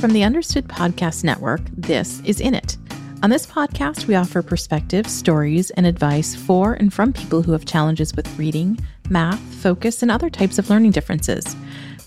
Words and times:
From 0.00 0.12
the 0.12 0.24
Understood 0.24 0.68
Podcast 0.68 1.24
Network, 1.24 1.62
this 1.72 2.20
is 2.20 2.38
In 2.38 2.54
It. 2.54 2.76
On 3.22 3.30
this 3.30 3.46
podcast, 3.46 4.06
we 4.06 4.14
offer 4.14 4.42
perspectives, 4.42 5.10
stories, 5.10 5.70
and 5.70 5.86
advice 5.86 6.36
for 6.36 6.74
and 6.74 6.92
from 6.92 7.14
people 7.14 7.40
who 7.40 7.52
have 7.52 7.64
challenges 7.64 8.14
with 8.14 8.38
reading, 8.38 8.78
math, 9.08 9.40
focus, 9.40 10.02
and 10.02 10.10
other 10.10 10.28
types 10.28 10.58
of 10.58 10.68
learning 10.68 10.90
differences. 10.90 11.56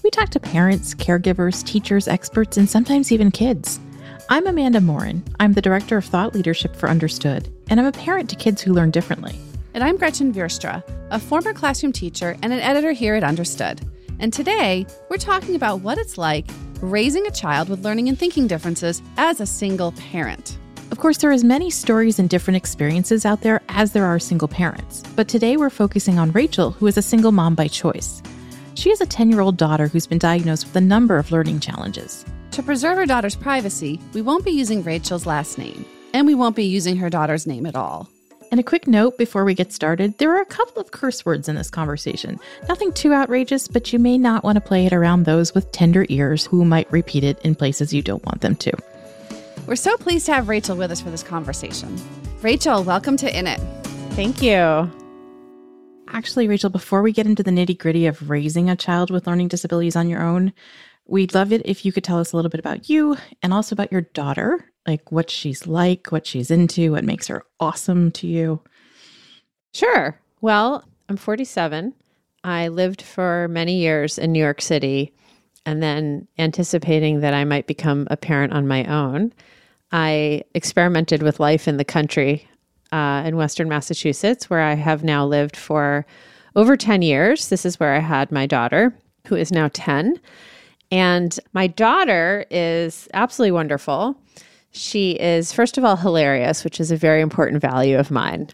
We 0.04 0.12
talk 0.12 0.30
to 0.30 0.40
parents, 0.40 0.94
caregivers, 0.94 1.66
teachers, 1.66 2.08
experts, 2.08 2.58
and 2.58 2.70
sometimes 2.70 3.12
even 3.12 3.32
kids. 3.32 3.80
I'm 4.30 4.46
Amanda 4.46 4.82
Morin. 4.82 5.24
I'm 5.40 5.54
the 5.54 5.62
Director 5.62 5.98
of 5.98 6.06
Thought 6.06 6.36
Leadership 6.36 6.76
for 6.76 6.90
Understood, 6.90 7.52
and 7.72 7.80
I'm 7.80 7.88
a 7.88 7.92
parent 7.92 8.30
to 8.30 8.36
kids 8.36 8.62
who 8.62 8.74
learn 8.74 8.92
differently. 8.92 9.40
And 9.74 9.84
I'm 9.84 9.98
Gretchen 9.98 10.32
Vierstra, 10.32 10.84
a 11.10 11.20
former 11.20 11.54
classroom 11.54 11.92
teacher 11.92 12.38
and 12.44 12.54
an 12.54 12.60
editor 12.60 12.92
here 12.92 13.16
at 13.16 13.24
Understood. 13.24 13.82
And 14.20 14.32
today, 14.32 14.86
we're 15.10 15.18
talking 15.18 15.56
about 15.56 15.80
what 15.82 15.98
it's 15.98 16.18
like 16.20 16.46
raising 16.82 17.28
a 17.28 17.32
child 17.32 17.70
with 17.70 17.84
learning 17.84 18.10
and 18.10 18.18
thinking 18.18 18.48
differences 18.48 19.02
as 19.18 19.40
a 19.40 19.46
single 19.46 19.92
parent. 19.94 20.58
Of 20.92 21.00
course, 21.00 21.18
there 21.18 21.30
are 21.30 21.34
as 21.34 21.44
many 21.44 21.70
stories 21.70 22.20
and 22.20 22.30
different 22.30 22.58
experiences 22.58 23.26
out 23.26 23.42
there 23.42 23.62
as 23.70 23.92
there 23.92 24.06
are 24.06 24.20
single 24.20 24.48
parents. 24.48 25.04
But 25.16 25.28
today 25.28 25.58
we're 25.58 25.70
focusing 25.70 26.18
on 26.18 26.32
Rachel, 26.32 26.72
who 26.72 26.88
is 26.88 26.98
a 26.98 27.02
single 27.02 27.32
mom 27.32 27.56
by 27.56 27.68
choice. 27.68 28.24
She 28.74 28.90
has 28.90 29.02
a 29.02 29.06
10 29.06 29.30
year 29.30 29.42
old 29.42 29.58
daughter 29.58 29.88
who's 29.88 30.08
been 30.08 30.18
diagnosed 30.18 30.66
with 30.66 30.76
a 30.76 30.82
number 30.82 31.18
of 31.18 31.32
learning 31.32 31.60
challenges. 31.60 32.26
To 32.52 32.64
preserve 32.64 32.98
her 32.98 33.06
daughter's 33.06 33.36
privacy, 33.36 34.00
we 34.14 34.22
won't 34.22 34.46
be 34.46 34.52
using 34.52 34.84
Rachel's 34.84 35.26
last 35.26 35.58
name, 35.58 35.86
and 36.14 36.26
we 36.26 36.36
won't 36.36 36.56
be 36.56 36.66
using 36.66 36.98
her 36.98 37.10
daughter's 37.10 37.46
name 37.46 37.66
at 37.66 37.76
all. 37.76 38.10
And 38.52 38.60
a 38.60 38.64
quick 38.64 38.88
note 38.88 39.16
before 39.20 39.46
we 39.46 39.54
get 39.54 39.72
started 39.72 40.18
there 40.18 40.36
are 40.36 40.42
a 40.42 40.46
couple 40.46 40.82
of 40.82 40.90
curse 40.90 41.24
words 41.24 41.48
in 41.48 41.56
this 41.56 41.70
conversation. 41.70 42.40
Nothing 42.68 42.92
too 42.92 43.14
outrageous, 43.14 43.68
but 43.68 43.94
you 43.94 44.00
may 44.00 44.18
not 44.18 44.44
want 44.44 44.56
to 44.56 44.62
play 44.62 44.88
it 44.88 44.94
around 44.94 45.24
those 45.24 45.54
with 45.54 45.72
tender 45.72 46.08
ears 46.10 46.48
who 46.48 46.66
might 46.66 46.92
repeat 46.92 47.24
it 47.24 47.40
in 47.44 47.54
places 47.54 47.94
you 47.94 48.02
don't 48.02 48.26
want 48.26 48.42
them 48.42 48.56
to. 48.56 48.72
We're 49.68 49.76
so 49.76 49.96
pleased 49.98 50.26
to 50.26 50.34
have 50.34 50.50
Rachel 50.50 50.76
with 50.76 50.92
us 50.92 51.00
for 51.00 51.12
this 51.12 51.22
conversation. 51.22 51.96
Rachel, 52.42 52.84
welcome 52.84 53.18
to 53.18 53.38
In 53.38 53.46
It. 53.46 53.60
Thank 54.14 54.42
you. 54.42 54.90
Actually, 56.08 56.48
Rachel, 56.48 56.72
before 56.72 57.04
we 57.04 57.12
get 57.12 57.28
into 57.28 57.44
the 57.44 57.52
nitty 57.52 57.78
gritty 57.78 58.08
of 58.08 58.32
raising 58.32 58.68
a 58.68 58.76
child 58.76 59.12
with 59.12 59.28
learning 59.28 59.50
disabilities 59.50 59.96
on 59.96 60.10
your 60.10 60.24
own, 60.24 60.54
we'd 61.06 61.36
love 61.36 61.54
it 61.54 61.62
if 61.66 61.86
you 61.86 61.92
could 61.92 62.04
tell 62.04 62.18
us 62.18 62.34
a 62.34 62.36
little 62.36 62.50
bit 62.50 62.60
about 62.60 62.90
you 62.90 63.16
and 63.44 63.54
also 63.54 63.76
about 63.76 63.92
your 63.92 64.02
daughter 64.02 64.66
like 64.90 65.12
what 65.12 65.30
she's 65.30 65.68
like, 65.68 66.12
what 66.12 66.26
she's 66.26 66.50
into, 66.50 66.94
what 66.94 67.04
makes 67.04 67.28
her 67.28 67.46
awesome 67.60 68.10
to 68.10 68.26
you? 68.26 68.60
Sure. 69.72 70.20
Well, 70.42 70.84
I'm 71.08 71.16
47. 71.16 71.94
I 72.44 72.70
lived 72.70 73.04
for 73.04 73.48
many 73.50 73.78
years 73.78 74.18
in 74.18 74.32
New 74.32 74.40
York 74.40 74.62
City. 74.62 75.14
And 75.66 75.84
then, 75.84 76.28
anticipating 76.40 77.20
that 77.20 77.36
I 77.36 77.44
might 77.44 77.68
become 77.68 78.08
a 78.10 78.18
parent 78.18 78.54
on 78.54 78.68
my 78.68 78.84
own, 78.86 79.32
I 79.92 80.44
experimented 80.56 81.22
with 81.22 81.40
life 81.40 81.68
in 81.68 81.78
the 81.78 81.86
country 81.86 82.48
uh, 82.92 83.22
in 83.26 83.36
Western 83.36 83.70
Massachusetts, 83.70 84.50
where 84.50 84.62
I 84.62 84.74
have 84.74 85.04
now 85.04 85.24
lived 85.24 85.56
for 85.56 86.06
over 86.56 86.76
10 86.76 87.04
years. 87.04 87.50
This 87.50 87.66
is 87.66 87.80
where 87.80 87.94
I 87.94 88.00
had 88.00 88.32
my 88.32 88.48
daughter, 88.48 88.96
who 89.28 89.36
is 89.36 89.52
now 89.52 89.70
10. 89.72 90.20
And 90.92 91.40
my 91.54 91.68
daughter 91.68 92.46
is 92.50 93.08
absolutely 93.14 93.52
wonderful. 93.52 94.18
She 94.72 95.12
is, 95.12 95.52
first 95.52 95.78
of 95.78 95.84
all, 95.84 95.96
hilarious, 95.96 96.64
which 96.64 96.80
is 96.80 96.92
a 96.92 96.96
very 96.98 97.22
important 97.22 97.62
value 97.62 97.98
of 97.98 98.12
mine. 98.12 98.50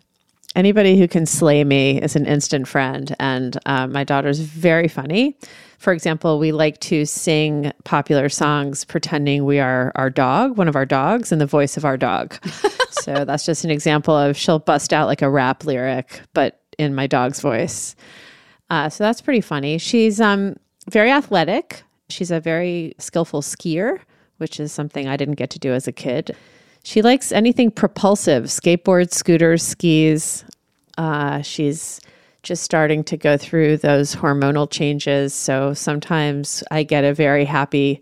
Anybody 0.55 0.97
who 0.97 1.07
can 1.07 1.25
slay 1.25 1.63
me 1.66 2.02
is 2.02 2.16
an 2.16 2.25
instant 2.25 2.67
friend. 2.67 3.13
And 3.19 3.57
uh, 3.66 3.88
my 3.88 4.05
daughter's 4.05 4.39
very 4.39 4.88
funny. 4.88 5.38
For 5.77 5.91
example, 5.91 6.39
we 6.39 6.53
like 6.53 6.80
to 6.81 7.05
sing 7.05 7.73
popular 7.83 8.30
songs 8.30 8.85
pretending 8.85 9.44
we 9.44 9.59
are 9.59 9.91
our 9.95 10.09
dog, 10.09 10.57
one 10.57 10.69
of 10.69 10.75
our 10.77 10.85
dogs, 10.85 11.33
in 11.33 11.39
the 11.39 11.45
voice 11.45 11.75
of 11.75 11.83
our 11.83 11.97
dog. 11.97 12.38
so 12.89 13.25
that's 13.25 13.45
just 13.45 13.66
an 13.66 13.69
example 13.69 14.16
of 14.16 14.38
she'll 14.38 14.59
bust 14.59 14.94
out 14.94 15.07
like 15.07 15.22
a 15.22 15.29
rap 15.29 15.66
lyric, 15.66 16.22
but 16.34 16.61
in 16.78 16.95
my 16.95 17.06
dog's 17.06 17.41
voice. 17.41 17.95
Uh, 18.69 18.88
so 18.88 19.03
that's 19.03 19.22
pretty 19.22 19.41
funny. 19.41 19.78
She's 19.78 20.22
um, 20.22 20.56
very 20.90 21.11
athletic. 21.11 21.84
She's 22.09 22.31
a 22.31 22.40
very 22.40 22.95
skillful 22.97 23.41
skier 23.41 24.00
which 24.38 24.59
is 24.59 24.72
something 24.72 25.07
I 25.07 25.18
didn't 25.18 25.35
get 25.35 25.50
to 25.51 25.59
do 25.59 25.73
as 25.73 25.88
a 25.88 25.91
kid. 25.91 26.35
She 26.84 27.01
likes 27.01 27.31
anything 27.31 27.72
propulsive 27.72 28.46
skateboards, 28.46 29.13
scooters, 29.13 29.63
skis. 29.63 30.46
Uh, 30.97 31.41
she's 31.41 32.00
just 32.44 32.63
starting 32.63 33.03
to 33.03 33.18
go 33.18 33.38
through 33.38 33.78
those 33.78 34.16
hormonal 34.16 34.69
changes. 34.69 35.34
So 35.34 35.73
sometimes 35.73 36.63
I 36.69 36.84
get 36.84 37.03
a 37.03 37.13
very 37.13 37.44
happy, 37.44 38.01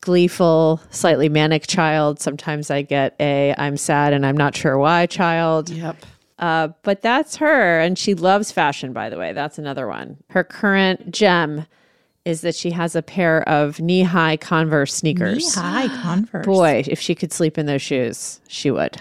gleeful, 0.00 0.80
slightly 0.90 1.28
manic 1.28 1.66
child. 1.66 2.20
Sometimes 2.20 2.70
I 2.70 2.82
get 2.82 3.16
a 3.18 3.54
I'm 3.58 3.76
sad 3.76 4.12
and 4.12 4.24
I'm 4.24 4.36
not 4.36 4.56
sure 4.56 4.78
why 4.78 5.06
child. 5.06 5.68
Yep. 5.70 5.96
Uh, 6.38 6.68
but 6.82 7.02
that's 7.02 7.36
her. 7.36 7.80
And 7.80 7.98
she 7.98 8.14
loves 8.14 8.50
fashion, 8.50 8.92
by 8.92 9.10
the 9.10 9.18
way. 9.18 9.32
That's 9.32 9.58
another 9.58 9.86
one. 9.86 10.16
Her 10.30 10.44
current 10.44 11.10
gem 11.10 11.66
is 12.24 12.42
that 12.42 12.54
she 12.54 12.70
has 12.70 12.94
a 12.94 13.02
pair 13.02 13.48
of 13.48 13.80
knee 13.80 14.02
high 14.02 14.36
Converse 14.36 14.94
sneakers. 14.94 15.56
Knee 15.56 15.62
high 15.62 15.88
Converse. 16.02 16.46
Boy, 16.46 16.84
if 16.86 17.00
she 17.00 17.14
could 17.14 17.32
sleep 17.32 17.58
in 17.58 17.66
those 17.66 17.82
shoes, 17.82 18.40
she 18.48 18.70
would. 18.70 19.00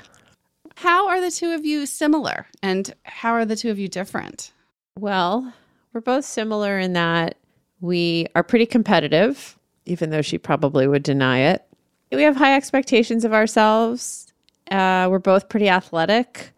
How 0.75 1.09
are 1.09 1.19
the 1.19 1.31
two 1.31 1.51
of 1.51 1.65
you 1.65 1.85
similar 1.85 2.47
and 2.63 2.93
how 3.03 3.33
are 3.33 3.45
the 3.45 3.57
two 3.57 3.69
of 3.69 3.77
you 3.77 3.89
different? 3.89 4.53
Well, 4.97 5.53
we're 5.91 6.01
both 6.01 6.23
similar 6.23 6.79
in 6.79 6.93
that 6.93 7.35
we 7.81 8.27
are 8.35 8.43
pretty 8.43 8.65
competitive, 8.65 9.57
even 9.85 10.09
though 10.09 10.21
she 10.21 10.37
probably 10.37 10.87
would 10.87 11.03
deny 11.03 11.39
it. 11.39 11.65
We 12.11 12.23
have 12.23 12.37
high 12.37 12.55
expectations 12.55 13.25
of 13.25 13.33
ourselves. 13.33 14.31
Uh, 14.71 15.07
we're 15.09 15.19
both 15.19 15.49
pretty 15.49 15.69
athletic. 15.69 16.51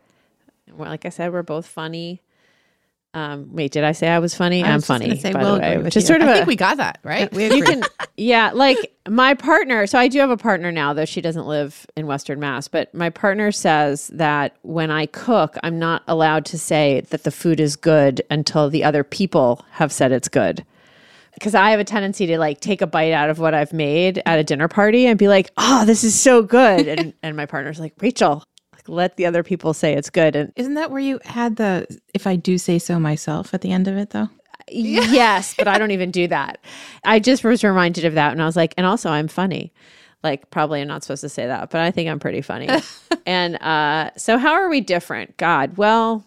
Like 0.72 1.06
I 1.06 1.10
said, 1.10 1.34
we're 1.34 1.44
both 1.44 1.66
funny. 1.66 2.22
Um, 3.14 3.54
wait, 3.54 3.72
did 3.74 3.84
I 3.84 3.92
say 3.92 4.08
I 4.08 4.20
was 4.20 4.34
funny? 4.34 4.64
I 4.64 4.70
am 4.70 4.82
funny, 4.82 5.18
say, 5.20 5.34
by 5.34 5.42
we'll 5.42 5.56
the 5.56 5.60
way. 5.60 5.66
agree 5.74 5.78
with 5.78 5.86
Which 5.86 5.98
is 5.98 6.04
you. 6.04 6.08
sort 6.08 6.22
of 6.22 6.30
I 6.30 6.32
a, 6.32 6.36
think 6.36 6.48
we 6.48 6.56
got 6.56 6.78
that, 6.78 7.00
right? 7.04 7.30
We 7.34 7.54
you 7.54 7.64
can, 7.64 7.84
yeah, 8.18 8.52
like 8.54 8.78
my 9.10 9.34
partner. 9.34 9.86
So 9.86 10.00
I 10.00 10.08
do 10.08 10.20
have 10.20 10.30
a 10.30 10.38
partner 10.38 10.72
now, 10.72 10.94
though 10.94 11.04
she 11.06 11.20
doesn't 11.20 11.46
live 11.46 11.86
in 11.98 12.08
Western 12.08 12.40
Mass. 12.40 12.70
But 12.70 12.94
my 12.94 13.10
partner 13.10 13.52
says 13.52 14.08
that 14.14 14.56
when 14.62 14.92
I 14.92 15.08
cook, 15.08 15.58
I'm 15.64 15.78
not 15.78 16.04
allowed 16.08 16.46
to 16.46 16.58
say 16.58 17.02
that 17.10 17.24
the 17.24 17.32
food 17.32 17.60
is 17.60 17.76
good 17.76 18.22
until 18.30 18.70
the 18.70 18.84
other 18.86 19.04
people 19.04 19.66
have 19.72 19.92
said 19.92 20.14
it's 20.14 20.30
good. 20.30 20.66
Because 21.34 21.56
I 21.56 21.72
have 21.72 21.80
a 21.80 21.84
tendency 21.86 22.28
to 22.28 22.38
like 22.38 22.60
take 22.62 22.82
a 22.82 22.88
bite 22.88 23.14
out 23.14 23.30
of 23.30 23.40
what 23.40 23.54
I've 23.54 23.74
made 23.74 24.22
at 24.26 24.40
a 24.40 24.44
dinner 24.44 24.68
party 24.68 25.08
and 25.08 25.18
be 25.18 25.28
like, 25.28 25.50
"Oh, 25.58 25.86
this 25.86 26.04
is 26.04 26.20
so 26.20 26.44
good," 26.44 26.88
and 26.88 27.14
and 27.24 27.36
my 27.36 27.46
partner's 27.46 27.80
like, 27.80 27.94
"Rachel, 28.00 28.44
let 28.88 29.18
the 29.18 29.25
other 29.25 29.44
people 29.44 29.74
say 29.74 29.94
it's 29.94 30.09
good." 30.09 30.36
And 30.36 30.52
Isn't 30.56 30.75
that 30.75 30.92
where 30.92 31.00
you 31.00 31.19
had 31.24 31.56
the 31.56 31.88
if 32.14 32.28
I 32.28 32.36
do 32.36 32.58
say 32.58 32.80
so 32.80 33.00
myself 33.00 33.53
at 33.53 33.62
the 33.62 33.72
end 33.72 33.88
of 33.88 33.97
it 33.97 34.12
though? 34.12 34.30
yes, 34.68 35.53
but 35.58 35.68
I 35.68 35.78
don't 35.78 35.92
even 35.92 36.12
do 36.12 36.28
that. 36.28 36.59
I 37.03 37.20
just 37.20 37.44
was 37.44 37.64
reminded 37.64 38.06
of 38.06 38.14
that 38.14 38.31
and 38.31 38.41
I 38.41 38.46
was 38.46 38.56
like, 38.56 38.74
and 38.78 38.86
also 38.86 39.09
I'm 39.09 39.28
funny. 39.28 39.74
Like 40.24 40.50
probably 40.52 40.81
I'm 40.81 40.88
not 40.88 41.03
supposed 41.03 41.22
to 41.22 41.30
say 41.30 41.47
that, 41.47 41.72
but 41.72 41.81
I 41.81 41.91
think 41.91 42.09
I'm 42.09 42.20
pretty 42.20 42.41
funny. 42.41 42.70
and 43.25 43.56
uh 43.62 44.12
so 44.18 44.38
how 44.38 44.53
are 44.53 44.70
we 44.70 44.81
different? 44.81 45.36
God, 45.38 45.78
well, 45.78 46.24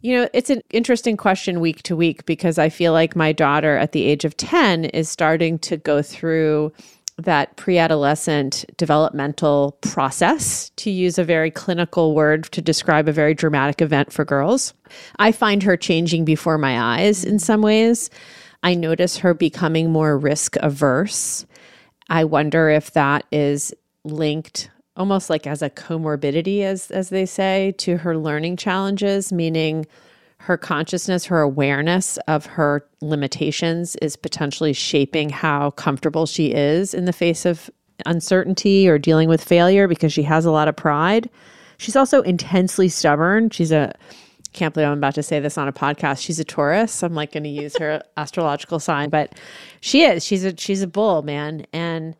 you 0.00 0.16
know, 0.16 0.28
it's 0.32 0.50
an 0.50 0.62
interesting 0.70 1.16
question 1.16 1.60
week 1.60 1.82
to 1.84 1.96
week 1.96 2.26
because 2.26 2.58
I 2.58 2.68
feel 2.68 2.92
like 2.92 3.16
my 3.16 3.32
daughter 3.32 3.76
at 3.76 3.92
the 3.92 4.04
age 4.04 4.24
of 4.24 4.36
10 4.36 4.84
is 4.86 5.08
starting 5.08 5.58
to 5.60 5.76
go 5.78 6.02
through 6.02 6.72
that 7.18 7.56
pre 7.56 7.78
adolescent 7.78 8.64
developmental 8.76 9.78
process, 9.80 10.70
to 10.76 10.90
use 10.90 11.18
a 11.18 11.24
very 11.24 11.50
clinical 11.50 12.14
word 12.14 12.44
to 12.44 12.60
describe 12.60 13.08
a 13.08 13.12
very 13.12 13.34
dramatic 13.34 13.80
event 13.80 14.12
for 14.12 14.24
girls. 14.24 14.74
I 15.18 15.32
find 15.32 15.62
her 15.62 15.76
changing 15.76 16.24
before 16.24 16.58
my 16.58 16.98
eyes 16.98 17.24
in 17.24 17.38
some 17.38 17.62
ways. 17.62 18.10
I 18.62 18.74
notice 18.74 19.18
her 19.18 19.34
becoming 19.34 19.90
more 19.92 20.18
risk 20.18 20.56
averse. 20.56 21.46
I 22.08 22.24
wonder 22.24 22.68
if 22.68 22.92
that 22.92 23.24
is 23.30 23.74
linked 24.04 24.70
almost 24.96 25.28
like 25.28 25.46
as 25.46 25.62
a 25.62 25.70
comorbidity 25.70 26.62
as 26.62 26.90
as 26.90 27.08
they 27.08 27.26
say 27.26 27.74
to 27.78 27.96
her 27.96 28.16
learning 28.16 28.56
challenges 28.56 29.32
meaning 29.32 29.86
her 30.44 30.58
consciousness, 30.58 31.24
her 31.24 31.40
awareness 31.40 32.18
of 32.28 32.44
her 32.44 32.86
limitations 33.00 33.96
is 33.96 34.14
potentially 34.14 34.74
shaping 34.74 35.30
how 35.30 35.70
comfortable 35.70 36.26
she 36.26 36.52
is 36.52 36.92
in 36.92 37.06
the 37.06 37.14
face 37.14 37.46
of 37.46 37.70
uncertainty 38.04 38.86
or 38.86 38.98
dealing 38.98 39.26
with 39.26 39.42
failure 39.42 39.88
because 39.88 40.12
she 40.12 40.22
has 40.22 40.44
a 40.44 40.50
lot 40.50 40.68
of 40.68 40.76
pride. 40.76 41.30
She's 41.78 41.96
also 41.96 42.20
intensely 42.20 42.90
stubborn. 42.90 43.48
She's 43.48 43.72
a 43.72 43.94
can't 44.52 44.74
believe 44.74 44.88
I'm 44.88 44.98
about 44.98 45.14
to 45.14 45.22
say 45.22 45.40
this 45.40 45.56
on 45.56 45.66
a 45.66 45.72
podcast. 45.72 46.20
She's 46.20 46.38
a 46.38 46.44
Taurus. 46.44 47.02
I'm 47.02 47.14
like 47.14 47.32
going 47.32 47.44
to 47.44 47.48
use 47.48 47.74
her 47.78 48.02
astrological 48.18 48.78
sign, 48.80 49.08
but 49.08 49.40
she 49.80 50.02
is. 50.02 50.22
She's 50.22 50.44
a 50.44 50.54
she's 50.58 50.82
a 50.82 50.86
bull, 50.86 51.22
man, 51.22 51.66
and 51.72 52.14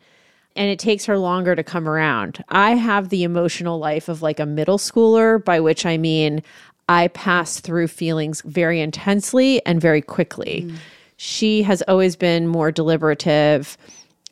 and 0.55 0.69
it 0.69 0.79
takes 0.79 1.05
her 1.05 1.19
longer 1.19 1.55
to 1.55 1.63
come 1.63 1.87
around. 1.87 2.43
I 2.49 2.71
have 2.71 3.09
the 3.09 3.23
emotional 3.23 3.77
life 3.77 4.09
of 4.09 4.23
like 4.23 4.39
a 4.39 4.47
middle 4.47 4.79
schooler, 4.79 5.43
by 5.43 5.59
which 5.59 5.85
I 5.85 5.97
mean 5.97 6.41
I 6.87 7.07
pass 7.09 7.59
through 7.59 7.87
feelings 7.87 8.41
very 8.45 8.79
intensely 8.81 9.65
and 9.65 9.81
very 9.81 10.01
quickly. 10.01 10.71
She 11.17 11.63
has 11.63 11.81
always 11.87 12.15
been 12.15 12.47
more 12.47 12.71
deliberative. 12.71 13.77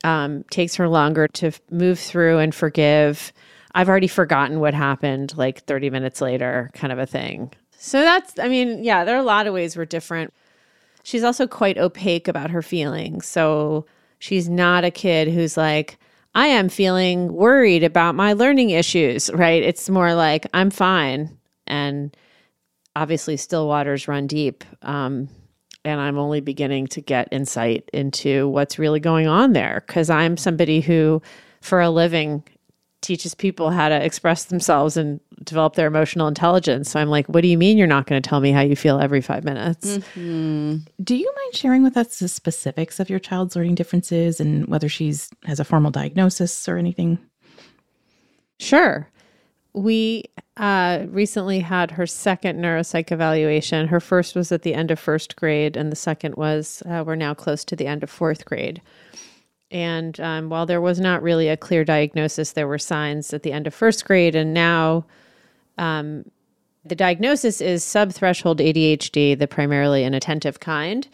um, 0.03 0.44
takes 0.50 0.75
her 0.75 0.89
longer 0.89 1.27
to 1.29 1.51
move 1.71 1.97
through 1.97 2.39
and 2.39 2.53
forgive. 2.53 3.31
I've 3.73 3.88
already 3.88 4.07
forgotten 4.07 4.59
what 4.59 4.73
happened 4.73 5.33
like 5.38 5.63
30 5.63 5.89
minutes 5.89 6.19
later, 6.21 6.69
kind 6.73 6.91
of 6.91 7.00
a 7.00 7.05
thing. 7.05 7.51
So 7.77 8.01
that's, 8.01 8.38
I 8.38 8.50
mean, 8.50 8.83
yeah, 8.83 9.06
there 9.06 9.15
are 9.15 9.19
a 9.19 9.23
lot 9.23 9.47
of 9.47 9.53
ways 9.53 9.77
we're 9.77 9.85
different. 9.85 10.33
She's 11.03 11.23
also 11.23 11.47
quite 11.47 11.77
opaque 11.77 12.27
about 12.27 12.49
her 12.51 12.61
feelings. 12.61 13.25
So 13.25 13.85
she's 14.19 14.47
not 14.49 14.83
a 14.83 14.91
kid 14.91 15.29
who's 15.29 15.56
like, 15.57 15.97
I 16.35 16.47
am 16.47 16.67
feeling 16.69 17.31
worried 17.33 17.83
about 17.83 18.15
my 18.15 18.33
learning 18.33 18.71
issues, 18.71 19.29
right? 19.33 19.63
It's 19.63 19.89
more 19.89 20.13
like, 20.15 20.47
I'm 20.53 20.69
fine. 20.69 21.38
And 21.67 22.15
obviously, 22.95 23.38
still 23.38 23.68
waters 23.68 24.07
run 24.07 24.28
deep. 24.28 24.63
Um, 24.81 25.30
and 25.86 26.00
I'm 26.00 26.18
only 26.18 26.40
beginning 26.40 26.88
to 26.88 27.01
get 27.01 27.28
insight 27.31 27.90
into 27.94 28.48
what's 28.48 28.80
really 28.80 29.00
going 29.00 29.28
on 29.28 29.54
there 29.54 29.84
because 29.86 30.10
I'm 30.10 30.38
somebody 30.38 30.80
who, 30.80 31.22
for 31.62 31.81
a 31.81 31.90
living, 31.90 32.44
teaches 33.01 33.36
people 33.36 33.69
how 33.69 33.90
to 33.90 34.04
express 34.04 34.45
themselves 34.45 34.95
and 34.95 35.19
develop 35.44 35.75
their 35.75 35.88
emotional 35.88 36.28
intelligence. 36.28 36.90
So 36.90 37.00
I'm 37.00 37.10
like, 37.10 37.28
what 37.28 37.42
do 37.42 37.50
you 37.50 37.57
mean 37.57 37.78
you're 37.78 37.86
not 37.86 38.07
going 38.07 38.22
to 38.22 38.28
tell 38.28 38.40
me 38.40 38.51
how 38.51 38.62
you 38.62 38.78
feel 38.78 39.00
every 39.00 39.19
five 39.19 39.44
minutes? 39.44 39.98
Mm-hmm. 39.98 40.78
Do 41.04 41.16
you 41.16 41.34
mind 41.36 41.56
sharing 41.56 41.84
with 41.84 41.98
us 41.98 42.19
the 42.19 42.30
specifics 42.30 43.01
of 43.01 43.10
your 43.10 43.19
child's 43.19 43.56
learning 43.57 43.75
differences 43.75 44.40
and 44.40 44.68
whether 44.68 44.88
she's 44.88 45.30
has 45.44 45.60
a 45.60 45.66
formal 45.66 45.92
diagnosis 45.92 46.68
or 46.69 46.78
anything? 46.78 47.19
Sure. 48.57 49.10
We 49.74 50.24
uh, 50.57 51.05
recently 51.07 51.59
had 51.59 51.91
her 51.91 52.05
second 52.05 52.59
neuropsych 52.59 53.11
evaluation. 53.11 53.88
Her 53.88 54.00
first 54.00 54.35
was 54.35 54.51
at 54.51 54.61
the 54.61 54.73
end 54.73 54.91
of 54.91 55.00
first 55.00 55.35
grade, 55.35 55.75
and 55.75 55.91
the 55.91 55.95
second 55.95 56.35
was 56.35 56.83
uh, 56.85 57.03
we're 57.05 57.15
now 57.15 57.33
close 57.33 57.65
to 57.65 57.75
the 57.75 57.88
end 57.88 58.03
of 58.03 58.09
fourth 58.09 58.45
grade. 58.45 58.81
And 59.71 60.19
um, 60.19 60.50
while 60.50 60.67
there 60.67 60.81
was 60.81 61.00
not 61.00 61.23
really 61.23 61.50
a 61.50 61.57
clear 61.57 61.83
diagnosis, 61.83 62.51
there 62.51 62.67
were 62.67 62.77
signs 62.77 63.33
at 63.33 63.41
the 63.41 63.51
end 63.51 63.65
of 63.65 63.73
first 63.73 64.05
grade. 64.05 64.35
And 64.35 64.53
now 64.53 65.05
um, 65.79 66.25
the 66.85 66.95
diagnosis 66.95 67.59
is 67.59 67.83
subthreshold 67.83 68.57
ADHD, 68.57 69.38
the 69.38 69.47
primarily 69.47 70.03
inattentive 70.03 70.59
kind. 70.59 71.07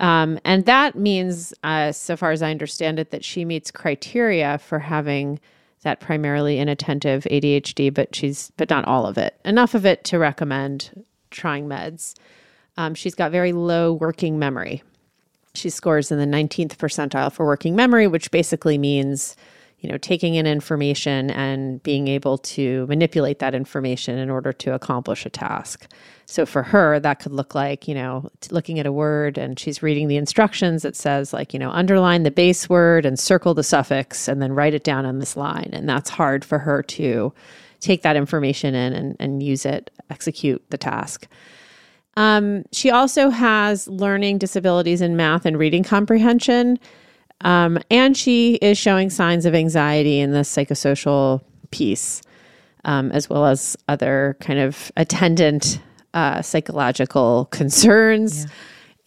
Um, 0.00 0.40
and 0.44 0.66
that 0.66 0.96
means, 0.96 1.54
uh, 1.62 1.92
so 1.92 2.16
far 2.16 2.32
as 2.32 2.42
I 2.42 2.50
understand 2.50 2.98
it, 2.98 3.12
that 3.12 3.24
she 3.24 3.44
meets 3.44 3.70
criteria 3.70 4.58
for 4.58 4.80
having 4.80 5.38
that 5.82 6.00
primarily 6.00 6.58
inattentive 6.58 7.24
ADHD, 7.30 7.92
but 7.92 8.14
she's 8.14 8.52
but 8.56 8.70
not 8.70 8.84
all 8.86 9.06
of 9.06 9.18
it. 9.18 9.38
Enough 9.44 9.74
of 9.74 9.84
it 9.86 10.04
to 10.04 10.18
recommend 10.18 11.04
trying 11.30 11.66
meds. 11.68 12.14
Um, 12.76 12.94
she's 12.94 13.14
got 13.14 13.32
very 13.32 13.52
low 13.52 13.92
working 13.92 14.38
memory. 14.38 14.82
She 15.54 15.68
scores 15.68 16.10
in 16.10 16.18
the 16.18 16.24
19th 16.24 16.76
percentile 16.76 17.30
for 17.30 17.44
working 17.44 17.76
memory, 17.76 18.06
which 18.06 18.30
basically 18.30 18.78
means, 18.78 19.36
you 19.82 19.90
know, 19.90 19.98
taking 19.98 20.36
in 20.36 20.46
information 20.46 21.30
and 21.32 21.82
being 21.82 22.06
able 22.06 22.38
to 22.38 22.86
manipulate 22.86 23.40
that 23.40 23.52
information 23.52 24.16
in 24.16 24.30
order 24.30 24.52
to 24.52 24.72
accomplish 24.72 25.26
a 25.26 25.30
task. 25.30 25.92
So 26.26 26.46
for 26.46 26.62
her, 26.62 27.00
that 27.00 27.18
could 27.18 27.32
look 27.32 27.54
like, 27.54 27.88
you 27.88 27.94
know, 27.94 28.30
looking 28.50 28.78
at 28.78 28.86
a 28.86 28.92
word 28.92 29.36
and 29.36 29.58
she's 29.58 29.82
reading 29.82 30.06
the 30.06 30.16
instructions. 30.16 30.84
It 30.84 30.94
says, 30.94 31.32
like, 31.32 31.52
you 31.52 31.58
know, 31.58 31.70
underline 31.70 32.22
the 32.22 32.30
base 32.30 32.68
word 32.68 33.04
and 33.04 33.18
circle 33.18 33.54
the 33.54 33.64
suffix 33.64 34.28
and 34.28 34.40
then 34.40 34.52
write 34.52 34.72
it 34.72 34.84
down 34.84 35.04
on 35.04 35.18
this 35.18 35.36
line. 35.36 35.70
And 35.72 35.88
that's 35.88 36.10
hard 36.10 36.44
for 36.44 36.60
her 36.60 36.82
to 36.84 37.34
take 37.80 38.02
that 38.02 38.14
information 38.14 38.76
in 38.76 38.92
and, 38.92 39.16
and 39.18 39.42
use 39.42 39.66
it, 39.66 39.90
execute 40.10 40.62
the 40.70 40.78
task. 40.78 41.26
Um, 42.16 42.64
she 42.70 42.90
also 42.90 43.30
has 43.30 43.88
learning 43.88 44.38
disabilities 44.38 45.00
in 45.00 45.16
math 45.16 45.44
and 45.44 45.58
reading 45.58 45.82
comprehension. 45.82 46.78
Um, 47.42 47.78
and 47.90 48.16
she 48.16 48.54
is 48.56 48.78
showing 48.78 49.10
signs 49.10 49.46
of 49.46 49.54
anxiety 49.54 50.20
in 50.20 50.32
the 50.32 50.40
psychosocial 50.40 51.42
piece, 51.70 52.22
um, 52.84 53.10
as 53.12 53.28
well 53.28 53.46
as 53.46 53.76
other 53.88 54.36
kind 54.40 54.58
of 54.58 54.92
attendant 54.96 55.80
uh, 56.14 56.42
psychological 56.42 57.46
concerns. 57.46 58.44
Yeah. 58.44 58.50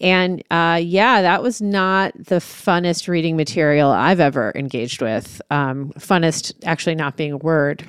And 0.02 0.44
uh, 0.52 0.80
yeah, 0.84 1.22
that 1.22 1.42
was 1.42 1.62
not 1.62 2.14
the 2.18 2.36
funnest 2.36 3.08
reading 3.08 3.38
material 3.38 3.90
I've 3.90 4.20
ever 4.20 4.52
engaged 4.56 5.02
with. 5.02 5.42
Um, 5.50 5.94
funnest 5.98 6.54
actually 6.66 6.96
not 6.96 7.16
being 7.16 7.32
a 7.32 7.38
word. 7.38 7.86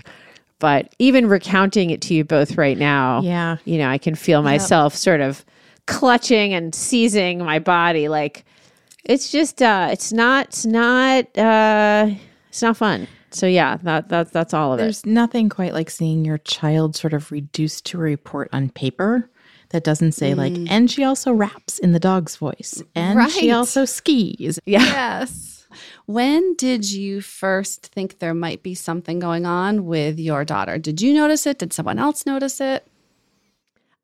But 0.58 0.94
even 0.98 1.26
recounting 1.26 1.90
it 1.90 2.00
to 2.02 2.14
you 2.14 2.24
both 2.24 2.56
right 2.56 2.78
now, 2.78 3.20
yeah, 3.20 3.58
you 3.66 3.76
know, 3.76 3.90
I 3.90 3.98
can 3.98 4.14
feel 4.14 4.40
myself 4.42 4.94
yep. 4.94 4.98
sort 4.98 5.20
of 5.20 5.44
clutching 5.86 6.54
and 6.54 6.74
seizing 6.74 7.40
my 7.40 7.58
body. 7.58 8.08
Like 8.08 8.44
it's 9.06 9.30
just, 9.30 9.62
uh, 9.62 9.88
it's 9.90 10.12
not, 10.12 10.48
it's 10.48 10.66
not, 10.66 11.38
uh, 11.38 12.10
it's 12.48 12.62
not 12.62 12.76
fun. 12.76 13.08
So 13.30 13.46
yeah, 13.46 13.76
that 13.82 14.08
that's 14.08 14.30
that's 14.30 14.54
all 14.54 14.72
of 14.72 14.78
There's 14.78 15.00
it. 15.00 15.04
There's 15.04 15.14
nothing 15.14 15.48
quite 15.48 15.74
like 15.74 15.90
seeing 15.90 16.24
your 16.24 16.38
child 16.38 16.96
sort 16.96 17.12
of 17.12 17.30
reduced 17.30 17.84
to 17.86 17.98
a 17.98 18.00
report 18.00 18.48
on 18.52 18.70
paper 18.70 19.28
that 19.70 19.84
doesn't 19.84 20.12
say 20.12 20.32
mm. 20.32 20.36
like, 20.36 20.70
and 20.70 20.90
she 20.90 21.04
also 21.04 21.32
raps 21.32 21.78
in 21.78 21.92
the 21.92 21.98
dog's 21.98 22.36
voice, 22.36 22.82
and 22.94 23.18
right. 23.18 23.30
she 23.30 23.50
also 23.50 23.84
skis. 23.84 24.58
Yeah. 24.64 24.80
Yes. 24.80 25.66
When 26.06 26.54
did 26.54 26.90
you 26.90 27.20
first 27.20 27.86
think 27.86 28.20
there 28.20 28.32
might 28.32 28.62
be 28.62 28.74
something 28.74 29.18
going 29.18 29.44
on 29.44 29.84
with 29.84 30.18
your 30.18 30.44
daughter? 30.44 30.78
Did 30.78 31.02
you 31.02 31.12
notice 31.12 31.46
it? 31.46 31.58
Did 31.58 31.72
someone 31.74 31.98
else 31.98 32.24
notice 32.24 32.60
it? 32.60 32.86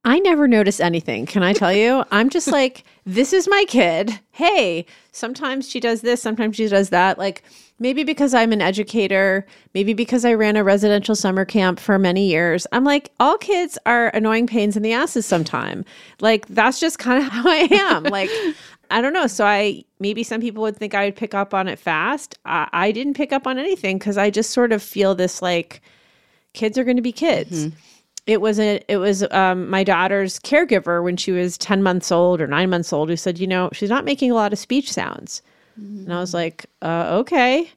I 0.05 0.19
never 0.19 0.49
notice 0.49 0.81
anything. 0.81 1.27
Can 1.27 1.43
I 1.43 1.53
tell 1.53 1.73
you? 1.73 2.05
I'm 2.11 2.29
just 2.29 2.49
like, 2.53 2.85
this 3.07 3.33
is 3.33 3.49
my 3.49 3.65
kid. 3.69 4.19
Hey, 4.33 4.85
sometimes 5.13 5.69
she 5.69 5.81
does 5.81 6.01
this, 6.01 6.21
sometimes 6.21 6.57
she 6.57 6.69
does 6.69 6.91
that. 6.91 7.19
Like, 7.19 7.45
maybe 7.79 8.05
because 8.05 8.35
I'm 8.35 8.53
an 8.53 8.61
educator, 8.63 9.47
maybe 9.75 9.93
because 9.93 10.25
I 10.25 10.35
ran 10.35 10.57
a 10.57 10.65
residential 10.65 11.15
summer 11.15 11.45
camp 11.45 11.79
for 11.79 11.99
many 11.99 12.27
years. 12.29 12.67
I'm 12.73 12.85
like, 12.85 13.11
all 13.21 13.39
kids 13.39 13.79
are 13.87 14.09
annoying 14.09 14.47
pains 14.47 14.77
in 14.77 14.83
the 14.83 14.93
asses 14.93 15.27
sometime. 15.27 15.85
Like, 16.21 16.47
that's 16.47 16.81
just 16.81 16.99
kind 16.99 17.25
of 17.25 17.31
how 17.33 17.49
I 17.49 17.69
am. 17.71 18.05
like, 18.05 18.31
I 18.91 19.01
don't 19.01 19.15
know. 19.15 19.27
So 19.27 19.47
I 19.47 19.85
maybe 20.01 20.23
some 20.23 20.41
people 20.41 20.63
would 20.63 20.77
think 20.77 20.95
I 20.95 21.07
would 21.07 21.17
pick 21.17 21.35
up 21.35 21.55
on 21.55 21.67
it 21.67 21.79
fast. 21.79 22.39
I, 22.45 22.69
I 22.73 22.93
didn't 22.93 23.15
pick 23.15 23.33
up 23.33 23.47
on 23.47 23.59
anything 23.59 23.99
because 23.99 24.19
I 24.19 24.31
just 24.31 24.51
sort 24.51 24.73
of 24.73 24.83
feel 24.83 25.15
this 25.15 25.41
like 25.41 25.81
kids 26.53 26.77
are 26.77 26.85
going 26.85 26.97
to 26.97 27.03
be 27.03 27.13
kids. 27.13 27.67
Mm-hmm. 27.67 27.77
It 28.27 28.41
was 28.41 28.61
a 28.61 28.83
it 28.89 28.99
was 28.99 29.25
um, 29.33 29.69
my 29.69 29.83
daughter's 29.83 30.39
caregiver 30.39 31.03
when 31.03 31.17
she 31.17 31.33
was 31.33 31.59
ten 31.59 31.83
months 31.83 32.13
old 32.13 32.41
or 32.41 32.47
nine 32.47 32.71
months 32.71 32.93
old 32.93 33.09
who 33.09 33.17
said, 33.17 33.39
you 33.39 33.47
know, 33.47 33.71
she's 33.73 33.91
not 33.91 34.05
making 34.05 34.31
a 34.31 34.35
lot 34.35 34.53
of 34.53 34.59
speech 34.59 34.93
sounds, 34.93 35.43
mm-hmm. 35.81 36.05
and 36.05 36.13
I 36.13 36.21
was 36.21 36.33
like, 36.33 36.67
uh, 36.83 37.09
okay, 37.21 37.71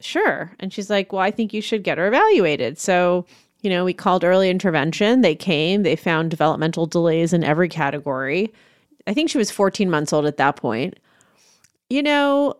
sure. 0.00 0.52
And 0.60 0.72
she's 0.72 0.90
like, 0.90 1.12
well, 1.12 1.22
I 1.22 1.30
think 1.30 1.54
you 1.54 1.62
should 1.62 1.82
get 1.82 1.98
her 1.98 2.08
evaluated. 2.08 2.78
So 2.78 3.26
you 3.62 3.68
know, 3.68 3.84
we 3.84 3.92
called 3.92 4.24
early 4.24 4.48
intervention. 4.48 5.20
They 5.20 5.34
came. 5.34 5.82
They 5.82 5.94
found 5.94 6.30
developmental 6.30 6.86
delays 6.86 7.34
in 7.34 7.44
every 7.44 7.68
category 7.68 8.52
I 9.06 9.14
think 9.14 9.30
she 9.30 9.38
was 9.38 9.50
14 9.50 9.90
months 9.90 10.12
old 10.12 10.26
at 10.26 10.36
that 10.36 10.56
point. 10.56 10.98
You 11.88 12.02
know, 12.02 12.54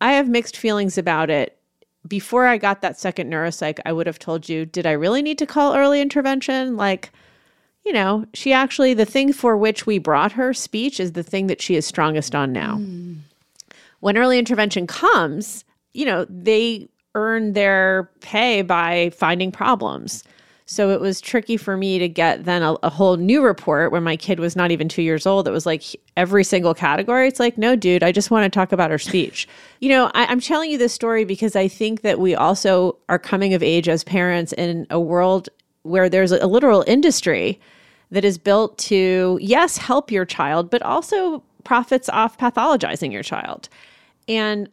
I 0.00 0.12
have 0.12 0.28
mixed 0.28 0.56
feelings 0.56 0.98
about 0.98 1.30
it. 1.30 1.56
Before 2.06 2.46
I 2.46 2.58
got 2.58 2.82
that 2.82 2.98
second 2.98 3.30
neuropsych, 3.30 3.78
I 3.86 3.92
would 3.92 4.06
have 4.06 4.18
told 4.18 4.48
you, 4.48 4.66
did 4.66 4.86
I 4.86 4.92
really 4.92 5.22
need 5.22 5.38
to 5.38 5.46
call 5.46 5.76
early 5.76 6.00
intervention? 6.00 6.76
Like, 6.76 7.12
you 7.84 7.92
know, 7.92 8.26
she 8.34 8.52
actually, 8.52 8.94
the 8.94 9.04
thing 9.04 9.32
for 9.32 9.56
which 9.56 9.86
we 9.86 9.98
brought 9.98 10.32
her 10.32 10.52
speech 10.52 10.98
is 10.98 11.12
the 11.12 11.22
thing 11.22 11.46
that 11.46 11.62
she 11.62 11.76
is 11.76 11.86
strongest 11.86 12.34
on 12.34 12.52
now. 12.52 12.76
Mm. 12.76 13.18
When 14.00 14.18
early 14.18 14.38
intervention 14.38 14.86
comes, 14.86 15.64
you 15.94 16.04
know, 16.04 16.26
they 16.28 16.88
earn 17.14 17.52
their 17.52 18.10
pay 18.20 18.62
by 18.62 19.10
finding 19.10 19.52
problems. 19.52 20.24
So 20.66 20.90
it 20.90 21.00
was 21.00 21.20
tricky 21.20 21.56
for 21.56 21.76
me 21.76 21.98
to 21.98 22.08
get 22.08 22.44
then 22.44 22.62
a, 22.62 22.74
a, 22.82 22.90
whole 22.90 23.16
new 23.16 23.42
report 23.42 23.92
when 23.92 24.02
my 24.02 24.16
kid 24.16 24.38
was 24.38 24.54
not 24.54 24.70
even 24.70 24.88
two 24.88 25.02
years 25.02 25.26
old. 25.26 25.48
It 25.48 25.50
was 25.50 25.66
like 25.66 25.84
every 26.16 26.44
single 26.44 26.74
category. 26.74 27.26
It's 27.28 27.40
like, 27.40 27.58
no, 27.58 27.74
dude, 27.76 28.02
I 28.02 28.12
just 28.12 28.30
want 28.30 28.44
to 28.44 28.56
talk 28.56 28.72
about 28.72 28.90
her 28.90 28.98
speech. 28.98 29.48
you 29.80 29.88
know, 29.88 30.10
I, 30.14 30.26
I'm 30.26 30.40
telling 30.40 30.70
you 30.70 30.78
this 30.78 30.92
story 30.92 31.24
because 31.24 31.56
I 31.56 31.68
think 31.68 32.02
that 32.02 32.20
we 32.20 32.34
also 32.34 32.96
are 33.08 33.18
coming 33.18 33.54
of 33.54 33.62
age 33.62 33.88
as 33.88 34.04
parents 34.04 34.52
in 34.52 34.86
a 34.90 35.00
world 35.00 35.48
where 35.82 36.08
there's 36.08 36.32
a, 36.32 36.38
a 36.38 36.46
literal 36.46 36.84
industry 36.86 37.60
that 38.10 38.24
is 38.24 38.38
built 38.38 38.78
to, 38.78 39.38
yes, 39.40 39.76
help 39.78 40.10
your 40.10 40.24
child, 40.24 40.70
but 40.70 40.82
also 40.82 41.42
profits 41.64 42.08
off 42.10 42.38
pathologizing 42.38 43.12
your 43.12 43.22
child. 43.22 43.68
And 44.28 44.68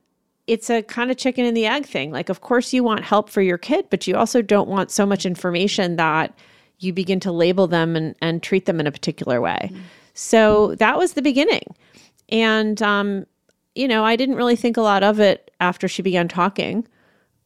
it's 0.49 0.69
a 0.71 0.81
kind 0.81 1.11
of 1.11 1.17
chicken 1.17 1.45
and 1.45 1.55
the 1.55 1.67
egg 1.67 1.85
thing. 1.85 2.11
Like, 2.11 2.27
of 2.27 2.41
course, 2.41 2.73
you 2.73 2.83
want 2.83 3.03
help 3.03 3.29
for 3.29 3.41
your 3.41 3.59
kid, 3.59 3.85
but 3.91 4.07
you 4.07 4.15
also 4.15 4.41
don't 4.41 4.67
want 4.67 4.89
so 4.89 5.05
much 5.05 5.23
information 5.25 5.95
that 5.97 6.33
you 6.79 6.91
begin 6.91 7.19
to 7.19 7.31
label 7.31 7.67
them 7.67 7.95
and, 7.95 8.15
and 8.19 8.41
treat 8.41 8.65
them 8.65 8.79
in 8.79 8.87
a 8.87 8.91
particular 8.91 9.39
way. 9.39 9.69
Mm-hmm. 9.71 9.81
So 10.15 10.73
that 10.75 10.97
was 10.97 11.13
the 11.13 11.21
beginning. 11.21 11.75
And, 12.29 12.81
um, 12.81 13.27
you 13.75 13.87
know, 13.87 14.03
I 14.03 14.15
didn't 14.15 14.35
really 14.35 14.55
think 14.55 14.75
a 14.75 14.81
lot 14.81 15.03
of 15.03 15.19
it 15.19 15.51
after 15.59 15.87
she 15.87 16.01
began 16.01 16.27
talking 16.27 16.87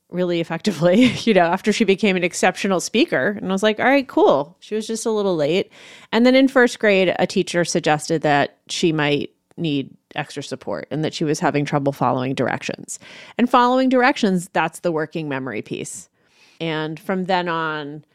really 0.10 0.40
effectively, 0.40 1.06
you 1.24 1.34
know, 1.34 1.42
after 1.42 1.74
she 1.74 1.84
became 1.84 2.16
an 2.16 2.24
exceptional 2.24 2.80
speaker. 2.80 3.38
And 3.38 3.50
I 3.50 3.52
was 3.52 3.64
like, 3.64 3.80
all 3.80 3.86
right, 3.86 4.08
cool. 4.08 4.56
She 4.62 4.76
was 4.76 4.88
just 4.88 5.06
a 5.06 5.12
little 5.12 5.36
late. 5.36 5.72
And 6.14 6.26
then 6.26 6.36
in 6.36 6.48
first 6.48 6.80
grade, 6.80 7.14
a 7.20 7.28
teacher 7.28 7.66
suggested 7.66 8.22
that 8.22 8.60
she 8.70 8.94
might 8.94 9.32
need 9.58 9.96
extra 10.16 10.44
support 10.44 10.88
and 10.92 11.04
that 11.04 11.14
she 11.14 11.24
was 11.24 11.40
having 11.40 11.66
trouble 11.66 11.92
following 11.92 12.34
directions. 12.34 13.00
And 13.38 13.50
following 13.50 13.90
directions, 13.90 14.50
that's 14.54 14.80
the 14.80 14.92
working 14.92 15.30
memory 15.30 15.62
piece. 15.62 16.10
And 16.60 17.00
from 17.00 17.26
then 17.26 17.48
on, 17.48 18.06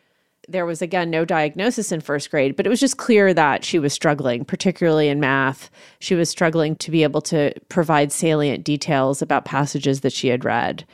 there 0.49 0.65
was 0.65 0.81
again 0.81 1.11
no 1.11 1.25
diagnosis 1.25 1.93
in 1.93 2.01
first 2.01 2.31
grade, 2.31 2.57
but 2.57 2.67
it 2.67 2.71
was 2.71 2.81
just 2.81 2.97
clear 2.97 3.35
that 3.35 3.65
she 3.65 3.79
was 3.79 3.93
struggling, 3.93 4.45
particularly 4.45 5.09
in 5.09 5.21
math. 5.21 5.71
She 6.01 6.15
was 6.15 6.31
struggling 6.31 6.75
to 6.77 6.91
be 6.91 7.03
able 7.03 7.21
to 7.23 7.53
provide 7.69 8.13
salient 8.13 8.65
details 8.65 9.21
about 9.21 9.45
passages 9.45 10.01
that 10.01 10.13
she 10.13 10.29
had 10.29 10.45
read. 10.45 10.87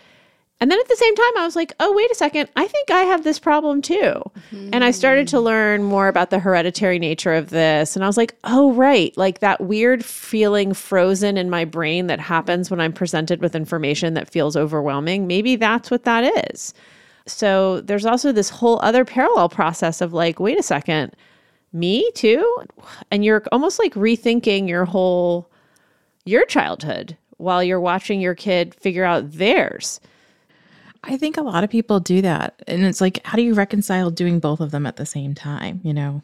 And 0.61 0.71
then 0.71 0.79
at 0.79 0.89
the 0.89 0.97
same 0.97 1.15
time, 1.15 1.39
I 1.39 1.45
was 1.45 1.57
like, 1.57 1.75
oh, 1.81 1.93
wait 1.95 2.11
a 2.11 2.15
second. 2.15 2.49
I 2.57 2.67
think 2.67 2.91
I 2.91 3.01
have 3.01 3.25
this 3.25 3.39
problem 3.39 3.83
too. 3.83 4.23
Mm-hmm. 4.53 4.71
And 4.73 4.85
I 4.85 4.93
started 4.93 5.29
to 5.29 5.41
learn 5.41 5.83
more 5.83 6.09
about 6.09 6.31
the 6.31 6.39
hereditary 6.39 6.99
nature 6.99 7.35
of 7.35 7.51
this. 7.51 7.97
And 7.97 8.05
I 8.05 8.07
was 8.07 8.17
like, 8.17 8.37
oh, 8.45 8.73
right. 8.73 9.15
Like 9.17 9.41
that 9.41 9.61
weird 9.61 10.05
feeling 10.05 10.73
frozen 10.73 11.37
in 11.37 11.51
my 11.51 11.65
brain 11.65 12.07
that 12.07 12.21
happens 12.21 12.71
when 12.71 12.81
I'm 12.81 12.93
presented 12.93 13.43
with 13.43 13.57
information 13.57 14.15
that 14.15 14.31
feels 14.31 14.57
overwhelming. 14.57 15.27
Maybe 15.27 15.57
that's 15.57 15.91
what 15.91 16.05
that 16.05 16.25
is. 16.51 16.73
So 17.27 17.81
there's 17.81 18.07
also 18.07 18.33
this 18.33 18.51
whole 18.51 18.79
other 18.83 19.05
parallel 19.05 19.49
process 19.49 20.01
of 20.01 20.13
like, 20.13 20.39
wait 20.39 20.59
a 20.59 20.63
second, 20.63 21.15
me 21.73 22.11
too? 22.13 22.63
And 23.11 23.25
you're 23.25 23.43
almost 23.51 23.79
like 23.79 23.95
rethinking 23.95 24.69
your 24.69 24.85
whole 24.85 25.51
your 26.25 26.47
childhood 26.47 27.17
while 27.37 27.63
you're 27.63 27.81
watching 27.81 28.21
your 28.21 28.35
kid 28.35 28.75
figure 28.75 29.05
out 29.05 29.33
theirs. 29.33 30.01
I 31.05 31.17
think 31.17 31.37
a 31.37 31.43
lot 31.43 31.65
of 31.65 31.71
people 31.71 32.01
do 32.01 32.23
that. 32.23 32.63
And 32.67 32.83
it's 32.85 33.01
like, 33.01 33.25
how 33.25 33.37
do 33.37 33.43
you 33.43 33.55
reconcile 33.55 34.11
doing 34.11 34.41
both 34.41 34.61
of 34.61 34.71
them 34.71 34.87
at 34.87 34.97
the 34.97 35.07
same 35.07 35.35
time? 35.35 35.81
You 35.85 35.95
know? 35.95 36.23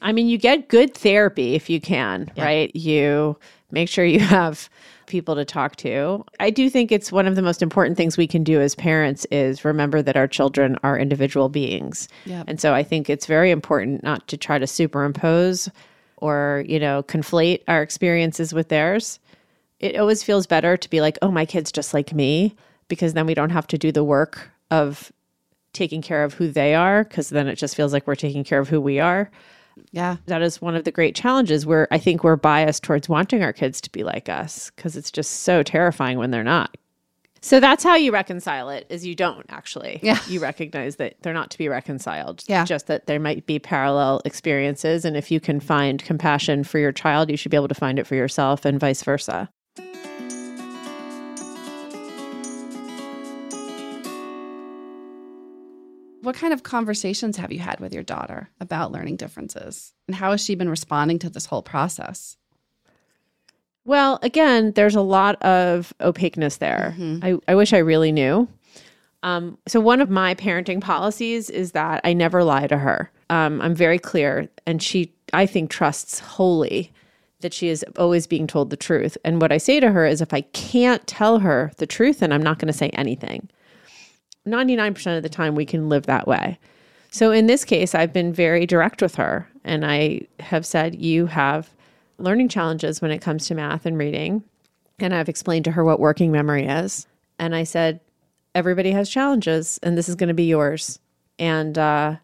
I 0.00 0.12
mean, 0.12 0.28
you 0.28 0.38
get 0.38 0.68
good 0.68 0.94
therapy 0.94 1.54
if 1.54 1.70
you 1.70 1.80
can, 1.80 2.30
yeah. 2.34 2.44
right? 2.44 2.76
You 2.76 3.36
make 3.70 3.88
sure 3.88 4.04
you 4.04 4.20
have 4.20 4.68
people 5.06 5.34
to 5.34 5.44
talk 5.44 5.76
to. 5.76 6.24
I 6.38 6.50
do 6.50 6.70
think 6.70 6.90
it's 6.90 7.12
one 7.12 7.26
of 7.26 7.36
the 7.36 7.42
most 7.42 7.62
important 7.62 7.96
things 7.96 8.16
we 8.16 8.26
can 8.26 8.44
do 8.44 8.60
as 8.60 8.74
parents 8.74 9.26
is 9.30 9.64
remember 9.64 10.02
that 10.02 10.16
our 10.16 10.26
children 10.26 10.76
are 10.82 10.98
individual 10.98 11.48
beings. 11.48 12.08
Yep. 12.26 12.46
And 12.48 12.60
so 12.60 12.74
I 12.74 12.82
think 12.82 13.10
it's 13.10 13.26
very 13.26 13.50
important 13.50 14.02
not 14.02 14.26
to 14.28 14.36
try 14.36 14.58
to 14.58 14.66
superimpose 14.66 15.68
or, 16.16 16.64
you 16.66 16.78
know, 16.78 17.02
conflate 17.02 17.62
our 17.68 17.82
experiences 17.82 18.52
with 18.52 18.68
theirs. 18.68 19.18
It 19.78 19.98
always 19.98 20.22
feels 20.22 20.46
better 20.46 20.76
to 20.76 20.90
be 20.90 21.00
like, 21.00 21.18
"Oh, 21.22 21.30
my 21.30 21.46
kid's 21.46 21.72
just 21.72 21.94
like 21.94 22.12
me." 22.12 22.54
Because 22.90 23.14
then 23.14 23.24
we 23.24 23.32
don't 23.32 23.50
have 23.50 23.66
to 23.68 23.78
do 23.78 23.90
the 23.90 24.04
work 24.04 24.50
of 24.70 25.10
taking 25.72 26.02
care 26.02 26.24
of 26.24 26.34
who 26.34 26.48
they 26.48 26.74
are 26.74 27.04
because 27.04 27.30
then 27.30 27.48
it 27.48 27.54
just 27.54 27.74
feels 27.74 27.94
like 27.94 28.06
we're 28.06 28.14
taking 28.14 28.44
care 28.44 28.58
of 28.58 28.68
who 28.68 28.80
we 28.80 29.00
are. 29.00 29.30
Yeah. 29.92 30.16
That 30.26 30.42
is 30.42 30.60
one 30.60 30.74
of 30.74 30.84
the 30.84 30.90
great 30.90 31.14
challenges 31.14 31.64
where 31.64 31.88
I 31.90 31.98
think 31.98 32.22
we're 32.22 32.36
biased 32.36 32.82
towards 32.82 33.08
wanting 33.08 33.42
our 33.42 33.52
kids 33.52 33.80
to 33.82 33.90
be 33.90 34.04
like 34.04 34.28
us 34.28 34.70
because 34.76 34.96
it's 34.96 35.10
just 35.10 35.40
so 35.40 35.62
terrifying 35.62 36.18
when 36.18 36.32
they're 36.32 36.44
not. 36.44 36.76
So 37.42 37.58
that's 37.58 37.82
how 37.82 37.94
you 37.94 38.12
reconcile 38.12 38.68
it 38.68 38.84
is 38.90 39.06
you 39.06 39.14
don't 39.14 39.46
actually. 39.48 40.00
Yeah. 40.02 40.18
You 40.28 40.40
recognize 40.40 40.96
that 40.96 41.16
they're 41.22 41.32
not 41.32 41.50
to 41.52 41.58
be 41.58 41.68
reconciled. 41.68 42.44
Yeah. 42.48 42.66
Just 42.66 42.88
that 42.88 43.06
there 43.06 43.20
might 43.20 43.46
be 43.46 43.58
parallel 43.58 44.20
experiences. 44.26 45.06
And 45.06 45.16
if 45.16 45.30
you 45.30 45.40
can 45.40 45.60
find 45.60 46.02
compassion 46.04 46.64
for 46.64 46.78
your 46.78 46.92
child, 46.92 47.30
you 47.30 47.38
should 47.38 47.50
be 47.50 47.56
able 47.56 47.68
to 47.68 47.74
find 47.74 47.98
it 47.98 48.06
for 48.06 48.16
yourself 48.16 48.66
and 48.66 48.78
vice 48.78 49.02
versa. 49.02 49.48
What 56.30 56.36
kind 56.36 56.52
of 56.52 56.62
conversations 56.62 57.38
have 57.38 57.50
you 57.50 57.58
had 57.58 57.80
with 57.80 57.92
your 57.92 58.04
daughter 58.04 58.50
about 58.60 58.92
learning 58.92 59.16
differences? 59.16 59.92
And 60.06 60.14
how 60.14 60.30
has 60.30 60.40
she 60.40 60.54
been 60.54 60.68
responding 60.68 61.18
to 61.18 61.28
this 61.28 61.46
whole 61.46 61.60
process? 61.60 62.36
Well, 63.84 64.20
again, 64.22 64.70
there's 64.76 64.94
a 64.94 65.00
lot 65.00 65.42
of 65.42 65.92
opaqueness 66.00 66.58
there. 66.58 66.94
Mm-hmm. 66.96 67.24
I, 67.24 67.38
I 67.48 67.56
wish 67.56 67.72
I 67.72 67.78
really 67.78 68.12
knew. 68.12 68.46
Um, 69.24 69.58
so, 69.66 69.80
one 69.80 70.00
of 70.00 70.08
my 70.08 70.36
parenting 70.36 70.80
policies 70.80 71.50
is 71.50 71.72
that 71.72 72.00
I 72.04 72.12
never 72.12 72.44
lie 72.44 72.68
to 72.68 72.78
her. 72.78 73.10
Um, 73.28 73.60
I'm 73.60 73.74
very 73.74 73.98
clear, 73.98 74.48
and 74.68 74.80
she, 74.80 75.12
I 75.32 75.46
think, 75.46 75.68
trusts 75.68 76.20
wholly 76.20 76.92
that 77.40 77.52
she 77.52 77.70
is 77.70 77.84
always 77.98 78.28
being 78.28 78.46
told 78.46 78.70
the 78.70 78.76
truth. 78.76 79.18
And 79.24 79.42
what 79.42 79.50
I 79.50 79.58
say 79.58 79.80
to 79.80 79.90
her 79.90 80.06
is 80.06 80.20
if 80.20 80.32
I 80.32 80.42
can't 80.42 81.04
tell 81.08 81.40
her 81.40 81.72
the 81.78 81.88
truth, 81.88 82.20
then 82.20 82.30
I'm 82.30 82.40
not 82.44 82.60
going 82.60 82.72
to 82.72 82.78
say 82.78 82.90
anything. 82.90 83.48
99% 84.50 85.16
of 85.16 85.22
the 85.22 85.28
time 85.28 85.54
we 85.54 85.66
can 85.66 85.88
live 85.88 86.06
that 86.06 86.26
way. 86.26 86.58
So 87.10 87.32
in 87.32 87.46
this 87.46 87.64
case, 87.64 87.94
I've 87.94 88.12
been 88.12 88.32
very 88.32 88.66
direct 88.66 89.02
with 89.02 89.16
her 89.16 89.48
and 89.64 89.84
I 89.84 90.22
have 90.38 90.64
said, 90.64 90.94
You 90.94 91.26
have 91.26 91.70
learning 92.18 92.48
challenges 92.48 93.00
when 93.00 93.10
it 93.10 93.20
comes 93.20 93.46
to 93.46 93.54
math 93.54 93.86
and 93.86 93.98
reading. 93.98 94.44
And 94.98 95.14
I've 95.14 95.28
explained 95.28 95.64
to 95.64 95.72
her 95.72 95.84
what 95.84 96.00
working 96.00 96.30
memory 96.30 96.66
is. 96.66 97.06
And 97.38 97.54
I 97.54 97.64
said, 97.64 98.00
Everybody 98.54 98.90
has 98.92 99.08
challenges, 99.08 99.78
and 99.82 99.96
this 99.96 100.08
is 100.08 100.16
going 100.16 100.28
to 100.28 100.34
be 100.34 100.44
yours. 100.44 100.98
And 101.38 101.78
uh, 101.78 102.16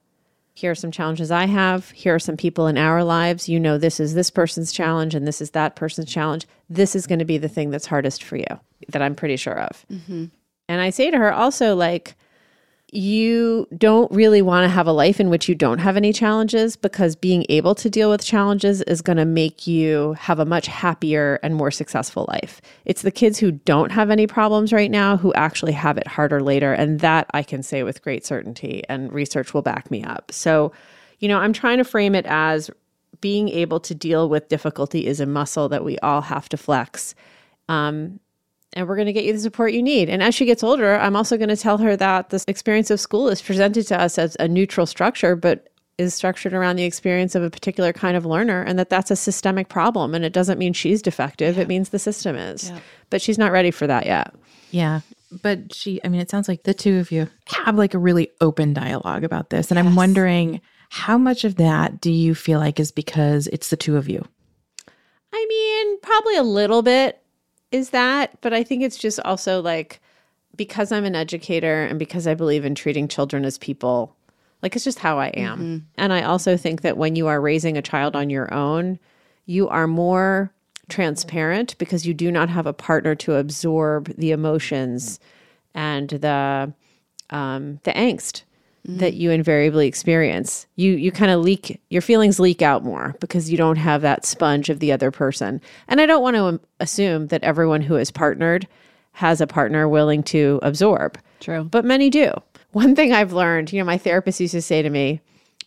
here 0.54 0.73
are 0.73 0.76
some 0.76 0.90
challenges 0.90 1.30
I 1.30 1.47
have. 1.47 1.90
Here 1.90 2.14
are 2.14 2.18
some 2.18 2.37
people 2.37 2.66
in 2.66 2.76
our 2.76 3.04
lives. 3.04 3.49
You 3.49 3.61
know, 3.61 3.78
this 3.78 4.00
is 4.00 4.14
this 4.14 4.30
person's 4.30 4.73
challenge, 4.73 5.14
and 5.14 5.26
this 5.26 5.40
is 5.40 5.52
that 5.52 5.76
person's 5.76 6.11
challenge. 6.11 6.47
This 6.68 6.97
is 6.97 7.06
going 7.06 7.21
to 7.21 7.25
be 7.25 7.38
the 7.38 7.49
thing 7.49 7.71
that's 7.71 7.87
hardest 7.87 8.25
for 8.25 8.37
you, 8.37 8.47
that 8.88 9.02
I'm 9.02 9.14
pretty 9.14 9.37
sure 9.37 9.59
of. 9.59 9.87
Mm-hmm. 9.90 10.26
And 10.68 10.80
I 10.80 10.90
say 10.90 11.11
to 11.11 11.16
her 11.16 11.32
also, 11.32 11.75
like, 11.75 12.16
you 12.92 13.66
don't 13.76 14.11
really 14.12 14.40
want 14.40 14.64
to 14.64 14.68
have 14.68 14.87
a 14.87 14.92
life 14.92 15.18
in 15.18 15.28
which 15.28 15.49
you 15.49 15.54
don't 15.56 15.80
have 15.80 15.96
any 15.96 16.12
challenges 16.12 16.76
because 16.76 17.16
being 17.16 17.44
able 17.49 17.75
to 17.75 17.90
deal 17.90 18.11
with 18.11 18.25
challenges 18.25 18.80
is 18.82 19.02
going 19.02 19.16
to 19.16 19.25
make 19.25 19.66
you 19.66 20.12
have 20.14 20.38
a 20.38 20.44
much 20.44 20.68
happier 20.68 21.40
and 21.42 21.56
more 21.56 21.73
successful 21.73 22.26
life. 22.28 22.61
It's 22.85 23.02
the 23.02 23.11
kids 23.11 23.38
who 23.38 23.50
don't 23.50 23.90
have 23.90 24.08
any 24.08 24.28
problems 24.28 24.73
right 24.73 24.90
now 24.90 25.16
who 25.16 25.35
actually 25.35 25.73
have 25.73 25.99
it 25.99 26.06
harder 26.06 26.40
later. 26.40 26.73
And 26.73 27.00
that 27.00 27.26
I 27.35 27.42
can 27.42 27.62
say 27.62 27.82
with 27.82 28.02
great 28.02 28.25
certainty, 28.25 28.85
and 28.88 29.12
research 29.12 29.52
will 29.52 29.62
back 29.62 29.90
me 29.90 30.04
up. 30.04 30.30
So, 30.30 30.73
you 31.18 31.26
know, 31.26 31.38
I'm 31.38 31.52
trying 31.52 31.78
to 31.78 31.85
frame 31.85 32.14
it 32.14 32.26
as 32.26 32.70
being 33.20 33.49
able 33.49 33.80
to 33.80 33.94
deal 33.94 34.28
with 34.28 34.49
difficulty 34.49 35.06
is 35.06 35.20
a 35.20 35.26
muscle 35.26 35.68
that 35.70 35.85
we 35.85 35.99
all 35.99 36.20
have 36.20 36.49
to 36.50 36.56
flex. 36.56 37.14
Um, 37.68 38.20
and 38.76 38.87
we're 38.87 38.95
going 38.95 39.06
to 39.06 39.12
get 39.12 39.25
you 39.25 39.33
the 39.33 39.38
support 39.38 39.73
you 39.73 39.83
need. 39.83 40.09
And 40.09 40.23
as 40.23 40.35
she 40.35 40.45
gets 40.45 40.62
older, 40.62 40.97
I'm 40.97 41.16
also 41.16 41.37
going 41.37 41.49
to 41.49 41.56
tell 41.56 41.78
her 41.78 41.97
that 41.97 42.28
this 42.30 42.45
experience 42.47 42.90
of 42.90 43.00
school 43.00 43.28
is 43.28 43.42
presented 43.42 43.87
to 43.88 44.00
us 44.00 44.18
as 44.18 44.37
a 44.38 44.47
neutral 44.47 44.87
structure, 44.87 45.35
but 45.35 45.71
is 45.99 46.14
structured 46.14 46.52
around 46.52 46.76
the 46.76 46.85
experience 46.85 47.35
of 47.35 47.42
a 47.42 47.49
particular 47.49 47.90
kind 47.90 48.18
of 48.18 48.26
learner 48.26 48.62
and 48.62 48.78
that 48.78 48.90
that's 48.90 49.11
a 49.11 49.16
systemic 49.16 49.71
problem 49.71 50.14
and 50.14 50.26
it 50.26 50.33
doesn't 50.35 50.59
mean 50.59 50.75
she's 50.75 51.00
defective 51.00 51.56
yeah. 51.56 51.62
it 51.62 51.68
means 51.68 51.88
the 51.88 51.99
system 51.99 52.37
is 52.37 52.68
yeah. 52.68 52.78
but 53.09 53.23
she's 53.23 53.38
not 53.38 53.50
ready 53.50 53.71
for 53.71 53.87
that 53.87 54.04
yet 54.04 54.35
yeah 54.73 55.00
but 55.42 55.73
she 55.73 55.99
i 56.04 56.09
mean 56.09 56.21
it 56.21 56.28
sounds 56.28 56.49
like 56.49 56.64
the 56.64 56.75
two 56.75 56.99
of 56.99 57.11
you 57.11 57.26
have 57.47 57.76
like 57.76 57.95
a 57.95 57.99
really 57.99 58.28
open 58.42 58.75
dialogue 58.75 59.25
about 59.25 59.49
this 59.49 59.71
and 59.71 59.78
yes. 59.78 59.87
i'm 59.87 59.97
wondering 59.97 60.61
how 60.90 61.16
much 61.16 61.45
of 61.45 61.54
that 61.54 61.99
do 61.99 62.12
you 62.12 62.35
feel 62.35 62.59
like 62.59 62.78
is 62.78 62.92
because 62.92 63.47
it's 63.47 63.71
the 63.71 63.76
two 63.76 63.97
of 63.97 64.06
you 64.06 64.23
i 65.33 65.47
mean 65.49 66.00
probably 66.00 66.37
a 66.37 66.42
little 66.42 66.83
bit 66.83 67.23
is 67.76 67.90
that, 67.90 68.40
but 68.40 68.52
I 68.52 68.62
think 68.62 68.83
it's 68.83 68.99
just 68.99 69.21
also 69.21 69.61
like 69.61 70.00
because 70.56 70.90
I'm 70.90 71.04
an 71.04 71.14
educator 71.14 71.85
and 71.85 71.99
because 71.99 72.26
I 72.26 72.35
believe 72.35 72.64
in 72.64 72.75
treating 72.75 73.09
children 73.09 73.45
as 73.45 73.59
people, 73.59 74.16
like 74.62 74.75
it's 74.75 74.85
just 74.85 74.99
how 74.99 75.18
I 75.18 75.28
am. 75.28 75.59
Mm-hmm. 75.59 75.78
And 75.99 76.12
I 76.12 76.23
also 76.23 76.56
think 76.56 76.80
that 76.80 76.97
when 76.97 77.14
you 77.14 77.26
are 77.26 77.40
raising 77.40 77.76
a 77.76 77.83
child 77.83 78.16
on 78.16 78.30
your 78.30 78.52
own, 78.52 78.99
you 79.45 79.68
are 79.68 79.87
more 79.87 80.50
transparent 80.88 81.76
because 81.78 82.06
you 82.06 82.14
do 82.14 82.30
not 82.30 82.49
have 82.49 82.66
a 82.66 82.73
partner 82.73 83.14
to 83.16 83.35
absorb 83.35 84.06
the 84.16 84.30
emotions 84.30 85.21
and 85.75 86.09
the 86.09 86.73
um, 87.30 87.80
the 87.83 87.92
angst 87.92 88.42
mm-hmm. 88.87 88.99
that 88.99 89.14
you 89.14 89.31
invariably 89.31 89.87
experience. 89.87 90.66
You 90.76 90.93
you 90.93 91.12
kind 91.12 91.31
of 91.31 91.40
leak 91.40 91.81
your 91.90 92.02
feelings 92.02 92.38
leak 92.38 92.62
out 92.62 92.85
more 92.85 93.14
because 93.21 93.50
you 93.50 93.57
don't 93.57 93.76
have 93.76 94.02
that 94.02 94.25
sponge 94.25 94.69
of 94.69 94.81
the 94.81 94.93
other 94.93 95.11
person. 95.11 95.61
And 95.88 96.00
I 96.00 96.07
don't 96.07 96.23
want 96.23 96.37
to 96.37 96.61
assume 96.81 97.28
that 97.28 97.45
everyone 97.45 97.83
who 97.83 97.97
is 97.97 98.11
partnered 98.11 98.66
has 99.12 99.40
a 99.40 99.47
partner 99.47 99.88
willing 99.88 100.23
to 100.23 100.61
absorb. 100.62 101.19
True. 101.40 101.64
But 101.64 101.85
many 101.85 102.11
do. 102.11 102.33
One 102.73 102.95
thing 102.95 103.12
I've 103.12 103.33
learned, 103.33 103.73
you 103.73 103.78
know, 103.78 103.87
my 103.87 103.99
therapist 103.99 104.40
used 104.40 104.52
to 104.52 104.62
say 104.62 104.83
to 104.83 104.90
me 104.90 105.21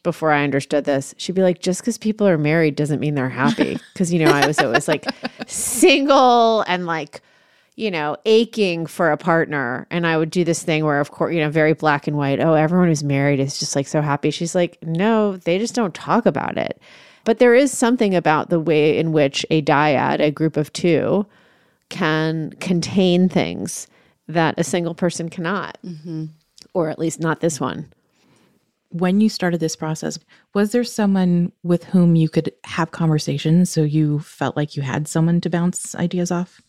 before 0.04 0.32
I 0.32 0.44
understood 0.44 0.86
this, 0.86 1.14
she'd 1.18 1.36
be 1.36 1.42
like, 1.42 1.60
just 1.60 1.82
because 1.82 1.98
people 1.98 2.28
are 2.28 2.38
married 2.38 2.76
doesn't 2.76 3.00
mean 3.00 3.16
they're 3.16 3.30
happy. 3.30 3.80
Because, 3.94 4.14
you 4.14 4.24
know, 4.24 4.32
I 4.32 4.48
was 4.48 4.60
always 4.60 4.88
like 4.88 5.06
single 5.48 6.62
and 6.62 6.86
like 6.86 7.22
you 7.76 7.90
know, 7.92 8.18
aching 8.26 8.86
for 8.86 9.12
a 9.12 9.18
partner. 9.18 9.88
And 9.90 10.06
I 10.06 10.18
would 10.18 10.30
do 10.30 10.44
this 10.44 10.64
thing 10.64 10.84
where, 10.84 11.00
of 11.00 11.12
course, 11.12 11.34
you 11.34 11.40
know, 11.40 11.50
very 11.50 11.74
black 11.74 12.08
and 12.08 12.18
white. 12.18 12.40
Oh, 12.40 12.54
everyone 12.54 12.88
who's 12.90 13.04
married 13.04 13.40
is 13.40 13.58
just 13.60 13.76
like 13.76 13.88
so 13.88 14.02
happy. 14.02 14.32
She's 14.32 14.56
like, 14.56 14.78
no, 14.84 15.38
they 15.38 15.58
just 15.58 15.76
don't 15.76 15.94
talk 15.94 16.26
about 16.26 16.58
it. 16.58 16.82
But 17.26 17.40
there 17.40 17.56
is 17.56 17.72
something 17.72 18.16
about 18.16 18.50
the 18.50 18.60
way 18.60 18.98
in 18.98 19.12
which 19.12 19.46
a 19.50 19.62
dyad, 19.62 20.20
a 20.20 20.32
group 20.32 20.58
of 20.58 20.74
two, 20.74 21.26
can 21.90 22.52
contain 22.60 23.30
things 23.30 23.88
that 24.28 24.56
a 24.58 24.64
single 24.64 24.94
person 24.94 25.30
cannot, 25.30 25.78
mm-hmm. 25.86 26.26
or 26.74 26.90
at 26.90 27.00
least 27.00 27.20
not 27.20 27.40
this 27.42 27.60
one. 27.60 27.88
when 28.90 29.22
you 29.22 29.30
started 29.30 29.60
this 29.60 29.76
process, 29.76 30.20
was 30.54 30.72
there 30.72 30.84
someone 30.84 31.52
with 31.64 31.84
whom 31.86 32.16
you 32.16 32.28
could 32.28 32.52
have 32.64 32.92
conversations 32.92 33.70
so 33.70 33.84
you 33.84 34.20
felt 34.20 34.56
like 34.56 34.76
you 34.76 34.82
had 34.82 35.08
someone 35.08 35.40
to 35.42 35.50
bounce 35.50 35.96
ideas 35.96 36.32
off? 36.32 36.62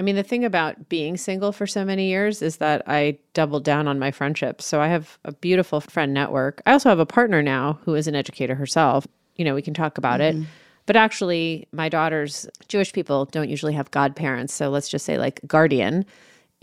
I 0.00 0.02
mean, 0.02 0.16
the 0.16 0.22
thing 0.22 0.46
about 0.46 0.88
being 0.88 1.18
single 1.18 1.52
for 1.52 1.66
so 1.66 1.84
many 1.84 2.08
years 2.08 2.40
is 2.40 2.56
that 2.56 2.82
I 2.86 3.18
doubled 3.34 3.64
down 3.64 3.86
on 3.86 3.98
my 3.98 4.10
friendships. 4.10 4.64
So 4.64 4.80
I 4.80 4.88
have 4.88 5.18
a 5.26 5.32
beautiful 5.32 5.82
friend 5.82 6.14
network. 6.14 6.62
I 6.64 6.72
also 6.72 6.88
have 6.88 7.00
a 7.00 7.04
partner 7.04 7.42
now 7.42 7.78
who 7.84 7.94
is 7.94 8.06
an 8.06 8.14
educator 8.14 8.54
herself. 8.54 9.06
You 9.36 9.44
know, 9.44 9.54
we 9.54 9.60
can 9.60 9.74
talk 9.74 9.98
about 9.98 10.20
mm-hmm. 10.20 10.44
it. 10.44 10.48
But 10.86 10.96
actually, 10.96 11.68
my 11.72 11.90
daughter's 11.90 12.48
Jewish 12.66 12.94
people 12.94 13.26
don't 13.26 13.50
usually 13.50 13.74
have 13.74 13.90
godparents. 13.90 14.54
So 14.54 14.70
let's 14.70 14.88
just 14.88 15.04
say, 15.04 15.18
like, 15.18 15.38
guardian 15.46 16.06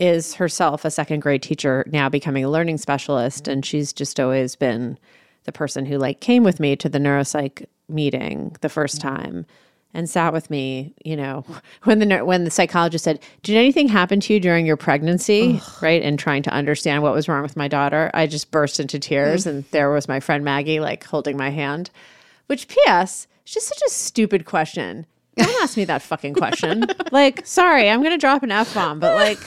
is 0.00 0.34
herself 0.34 0.84
a 0.84 0.90
second 0.90 1.20
grade 1.20 1.44
teacher, 1.44 1.84
now 1.92 2.08
becoming 2.08 2.42
a 2.44 2.50
learning 2.50 2.78
specialist. 2.78 3.46
And 3.46 3.64
she's 3.64 3.92
just 3.92 4.18
always 4.18 4.56
been 4.56 4.98
the 5.44 5.52
person 5.52 5.86
who, 5.86 5.96
like, 5.96 6.20
came 6.20 6.42
with 6.42 6.58
me 6.58 6.74
to 6.74 6.88
the 6.88 6.98
neuropsych 6.98 7.66
meeting 7.88 8.56
the 8.62 8.68
first 8.68 8.98
mm-hmm. 8.98 9.16
time 9.16 9.46
and 9.94 10.08
sat 10.08 10.32
with 10.32 10.50
me, 10.50 10.94
you 11.04 11.16
know, 11.16 11.44
when 11.84 11.98
the 11.98 12.18
when 12.18 12.44
the 12.44 12.50
psychologist 12.50 13.04
said, 13.04 13.20
"Did 13.42 13.56
anything 13.56 13.88
happen 13.88 14.20
to 14.20 14.34
you 14.34 14.40
during 14.40 14.66
your 14.66 14.76
pregnancy?" 14.76 15.60
Ugh. 15.62 15.82
right? 15.82 16.02
And 16.02 16.18
trying 16.18 16.42
to 16.44 16.50
understand 16.50 17.02
what 17.02 17.14
was 17.14 17.28
wrong 17.28 17.42
with 17.42 17.56
my 17.56 17.68
daughter, 17.68 18.10
I 18.14 18.26
just 18.26 18.50
burst 18.50 18.80
into 18.80 18.98
tears 18.98 19.46
and 19.46 19.64
there 19.70 19.90
was 19.90 20.08
my 20.08 20.20
friend 20.20 20.44
Maggie 20.44 20.80
like 20.80 21.04
holding 21.04 21.36
my 21.36 21.50
hand. 21.50 21.90
Which 22.46 22.68
PS, 22.68 23.26
it's 23.42 23.54
just 23.54 23.68
such 23.68 23.82
a 23.86 23.90
stupid 23.90 24.44
question. 24.46 25.06
Don't 25.36 25.62
ask 25.62 25.76
me 25.76 25.84
that 25.84 26.02
fucking 26.02 26.34
question. 26.34 26.86
like, 27.12 27.46
sorry, 27.46 27.88
I'm 27.88 28.00
going 28.00 28.12
to 28.12 28.18
drop 28.18 28.42
an 28.42 28.50
F 28.50 28.74
bomb, 28.74 28.98
but 28.98 29.14
like 29.14 29.38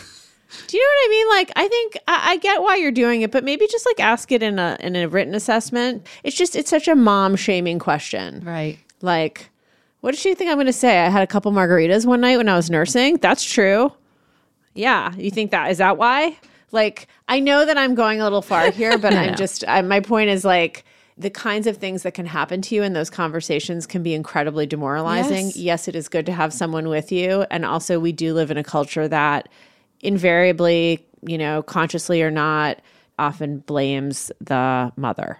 do 0.67 0.77
you 0.77 0.83
know 0.83 0.89
what 0.89 1.05
I 1.05 1.09
mean? 1.09 1.29
Like, 1.29 1.51
I 1.55 1.67
think 1.67 1.97
I, 2.07 2.31
I, 2.31 2.37
get 2.37 2.61
why 2.61 2.75
you're 2.75 2.91
doing 2.91 3.21
it, 3.21 3.31
but 3.31 3.43
maybe 3.43 3.67
just 3.67 3.85
like 3.85 3.99
ask 3.99 4.31
it 4.31 4.43
in 4.43 4.59
a 4.59 4.77
in 4.79 4.95
a 4.95 5.07
written 5.07 5.33
assessment. 5.33 6.05
It's 6.23 6.35
just 6.35 6.55
it's 6.55 6.69
such 6.69 6.87
a 6.87 6.95
mom 6.95 7.35
shaming 7.35 7.79
question, 7.79 8.43
right? 8.43 8.77
Like, 9.01 9.49
what 10.01 10.11
did 10.11 10.19
she 10.19 10.35
think 10.35 10.49
I'm 10.49 10.57
going 10.57 10.67
to 10.67 10.73
say? 10.73 10.99
I 10.99 11.09
had 11.09 11.23
a 11.23 11.27
couple 11.27 11.51
margaritas 11.51 12.05
one 12.05 12.21
night 12.21 12.37
when 12.37 12.49
I 12.49 12.55
was 12.55 12.69
nursing. 12.69 13.17
That's 13.17 13.43
true. 13.43 13.91
Yeah. 14.73 15.13
You 15.15 15.31
think 15.31 15.51
that 15.51 15.71
is 15.71 15.77
that 15.79 15.97
why? 15.97 16.37
Like, 16.71 17.07
I 17.27 17.39
know 17.39 17.65
that 17.65 17.77
I'm 17.77 17.95
going 17.95 18.21
a 18.21 18.23
little 18.23 18.41
far 18.41 18.71
here, 18.71 18.97
but 18.97 19.13
I'm 19.15 19.35
just, 19.35 19.63
I, 19.67 19.81
my 19.81 19.99
point 19.99 20.29
is 20.29 20.45
like, 20.45 20.85
the 21.17 21.29
kinds 21.29 21.67
of 21.67 21.77
things 21.77 22.03
that 22.03 22.13
can 22.13 22.25
happen 22.25 22.61
to 22.63 22.75
you 22.75 22.83
in 22.83 22.93
those 22.93 23.09
conversations 23.09 23.85
can 23.85 24.01
be 24.01 24.13
incredibly 24.13 24.65
demoralizing. 24.65 25.47
Yes. 25.47 25.55
yes, 25.55 25.87
it 25.87 25.95
is 25.95 26.07
good 26.07 26.25
to 26.25 26.31
have 26.31 26.51
someone 26.53 26.89
with 26.89 27.11
you. 27.11 27.45
And 27.51 27.63
also, 27.63 27.99
we 27.99 28.11
do 28.11 28.33
live 28.33 28.49
in 28.49 28.57
a 28.57 28.63
culture 28.63 29.07
that 29.07 29.49
invariably, 29.99 31.05
you 31.21 31.37
know, 31.37 31.61
consciously 31.61 32.23
or 32.23 32.31
not, 32.31 32.79
often 33.19 33.59
blames 33.59 34.31
the 34.39 34.91
mother. 34.95 35.37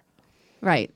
Right. 0.61 0.93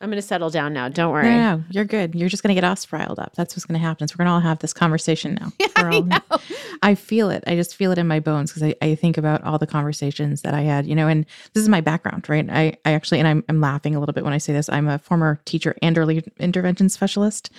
I'm 0.00 0.10
going 0.10 0.20
to 0.20 0.26
settle 0.26 0.50
down 0.50 0.72
now. 0.72 0.88
Don't 0.88 1.12
worry. 1.12 1.30
No, 1.30 1.56
no, 1.56 1.64
you're 1.70 1.84
good. 1.84 2.14
You're 2.14 2.28
just 2.28 2.42
going 2.42 2.54
to 2.54 2.60
get 2.60 2.64
us 2.64 2.92
riled 2.92 3.18
up. 3.18 3.34
That's 3.36 3.54
what's 3.54 3.64
going 3.64 3.80
to 3.80 3.86
happen. 3.86 4.08
So 4.08 4.14
we're 4.14 4.24
going 4.24 4.28
to 4.28 4.32
all 4.34 4.40
have 4.40 4.58
this 4.58 4.72
conversation 4.72 5.38
now. 5.40 5.52
Yeah, 5.64 5.68
I, 5.76 6.00
know. 6.00 6.38
I 6.82 6.94
feel 6.94 7.30
it. 7.30 7.44
I 7.46 7.56
just 7.56 7.74
feel 7.76 7.92
it 7.92 7.98
in 7.98 8.06
my 8.06 8.20
bones 8.20 8.50
because 8.52 8.62
I, 8.62 8.74
I 8.82 8.94
think 8.94 9.18
about 9.18 9.42
all 9.44 9.58
the 9.58 9.66
conversations 9.66 10.42
that 10.42 10.54
I 10.54 10.62
had, 10.62 10.86
you 10.86 10.94
know, 10.94 11.08
and 11.08 11.26
this 11.52 11.62
is 11.62 11.68
my 11.68 11.80
background, 11.80 12.28
right? 12.28 12.48
I, 12.50 12.76
I 12.84 12.92
actually, 12.92 13.18
and 13.18 13.28
I'm, 13.28 13.44
I'm 13.48 13.60
laughing 13.60 13.94
a 13.94 14.00
little 14.00 14.12
bit 14.12 14.24
when 14.24 14.32
I 14.32 14.38
say 14.38 14.52
this. 14.52 14.68
I'm 14.68 14.88
a 14.88 14.98
former 14.98 15.40
teacher 15.44 15.74
and 15.82 15.96
early 15.96 16.24
intervention 16.38 16.88
specialist. 16.88 17.50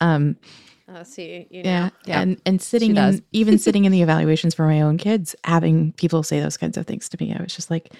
Um, 0.00 0.36
uh, 0.92 1.04
see, 1.04 1.46
you 1.50 1.62
know. 1.62 1.70
yeah, 1.70 1.90
yeah, 2.04 2.20
and 2.20 2.40
and 2.44 2.60
sitting 2.60 2.96
in, 2.96 3.24
even 3.32 3.58
sitting 3.58 3.84
in 3.84 3.92
the 3.92 4.02
evaluations 4.02 4.54
for 4.54 4.66
my 4.66 4.80
own 4.80 4.98
kids, 4.98 5.36
having 5.44 5.92
people 5.92 6.22
say 6.22 6.40
those 6.40 6.56
kinds 6.56 6.76
of 6.76 6.86
things 6.86 7.08
to 7.08 7.16
me, 7.20 7.32
I 7.32 7.40
was 7.42 7.54
just 7.54 7.70
like, 7.70 7.92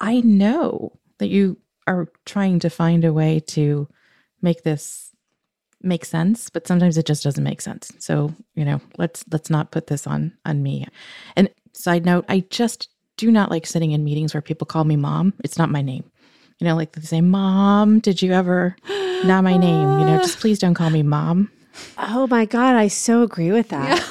I 0.00 0.20
know 0.20 0.92
that 1.18 1.28
you 1.28 1.58
are 1.88 2.08
trying 2.26 2.58
to 2.60 2.70
find 2.70 3.04
a 3.04 3.12
way 3.12 3.40
to 3.40 3.88
make 4.42 4.62
this 4.62 5.10
make 5.80 6.04
sense 6.04 6.50
but 6.50 6.66
sometimes 6.66 6.98
it 6.98 7.06
just 7.06 7.22
doesn't 7.24 7.44
make 7.44 7.60
sense. 7.60 7.90
So 7.98 8.34
you 8.54 8.64
know 8.64 8.80
let's 8.98 9.24
let's 9.32 9.50
not 9.50 9.72
put 9.72 9.86
this 9.86 10.06
on 10.06 10.32
on 10.44 10.62
me. 10.62 10.86
And 11.36 11.48
side 11.72 12.04
note 12.04 12.24
i 12.28 12.40
just 12.50 12.88
do 13.16 13.30
not 13.30 13.50
like 13.50 13.66
sitting 13.66 13.92
in 13.92 14.04
meetings 14.04 14.34
where 14.34 14.42
people 14.42 14.66
call 14.66 14.84
me 14.84 14.96
mom. 14.96 15.34
It's 15.42 15.58
not 15.58 15.70
my 15.70 15.82
name. 15.82 16.04
You 16.58 16.66
know 16.66 16.76
like 16.76 16.92
they 16.92 17.02
say 17.02 17.20
mom 17.20 18.00
did 18.00 18.22
you 18.22 18.32
ever? 18.32 18.76
Not 19.24 19.42
my 19.42 19.56
name. 19.56 19.98
You 19.98 20.04
know 20.04 20.18
just 20.18 20.38
please 20.40 20.58
don't 20.58 20.74
call 20.74 20.90
me 20.90 21.02
mom. 21.02 21.50
Oh 21.96 22.26
my 22.26 22.44
god 22.44 22.76
i 22.76 22.88
so 22.88 23.22
agree 23.22 23.50
with 23.50 23.70
that. 23.70 23.98
Yeah. 23.98 24.04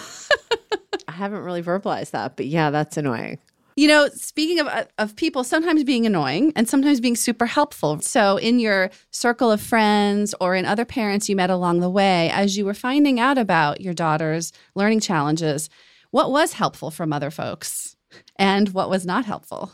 i 1.08 1.12
haven't 1.12 1.44
really 1.44 1.64
verbalized 1.64 2.12
that 2.12 2.36
but 2.36 2.46
yeah 2.46 2.70
that's 2.70 2.98
annoying 2.98 3.40
you 3.78 3.88
know, 3.88 4.10
speaking 4.10 4.60
of 4.60 4.68
of 4.98 5.16
people 5.16 5.44
sometimes 5.44 5.84
being 5.84 6.08
annoying 6.08 6.52
and 6.56 6.68
sometimes 6.68 7.00
being 7.00 7.16
super 7.16 7.46
helpful. 7.46 8.02
So, 8.02 8.38
in 8.38 8.60
your 8.60 8.90
circle 9.12 9.52
of 9.52 9.62
friends 9.62 10.34
or 10.42 10.56
in 10.56 10.66
other 10.66 10.84
parents 10.84 11.30
you 11.30 11.36
met 11.36 11.52
along 11.52 11.80
the 11.80 11.90
way, 11.90 12.30
as 12.32 12.58
you 12.58 12.66
were 12.66 12.74
finding 12.74 13.20
out 13.20 13.38
about 13.38 13.80
your 13.80 13.94
daughter's 13.94 14.52
learning 14.74 15.02
challenges, 15.02 15.70
what 16.10 16.32
was 16.32 16.54
helpful 16.54 16.90
from 16.90 17.14
other 17.14 17.30
folks 17.30 17.96
and 18.36 18.70
what 18.70 18.90
was 18.90 19.06
not 19.06 19.26
helpful? 19.26 19.72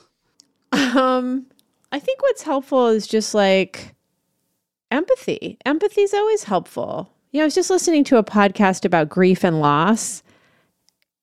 Um, 0.73 1.45
I 1.91 1.99
think 1.99 2.21
what's 2.21 2.43
helpful 2.43 2.87
is 2.87 3.07
just 3.07 3.33
like 3.33 3.95
empathy. 4.91 5.57
Empathy 5.65 6.01
is 6.01 6.13
always 6.13 6.43
helpful. 6.43 7.13
You 7.31 7.39
know, 7.39 7.43
I 7.43 7.45
was 7.45 7.55
just 7.55 7.69
listening 7.69 8.03
to 8.05 8.17
a 8.17 8.23
podcast 8.23 8.83
about 8.83 9.09
grief 9.09 9.43
and 9.43 9.61
loss 9.61 10.22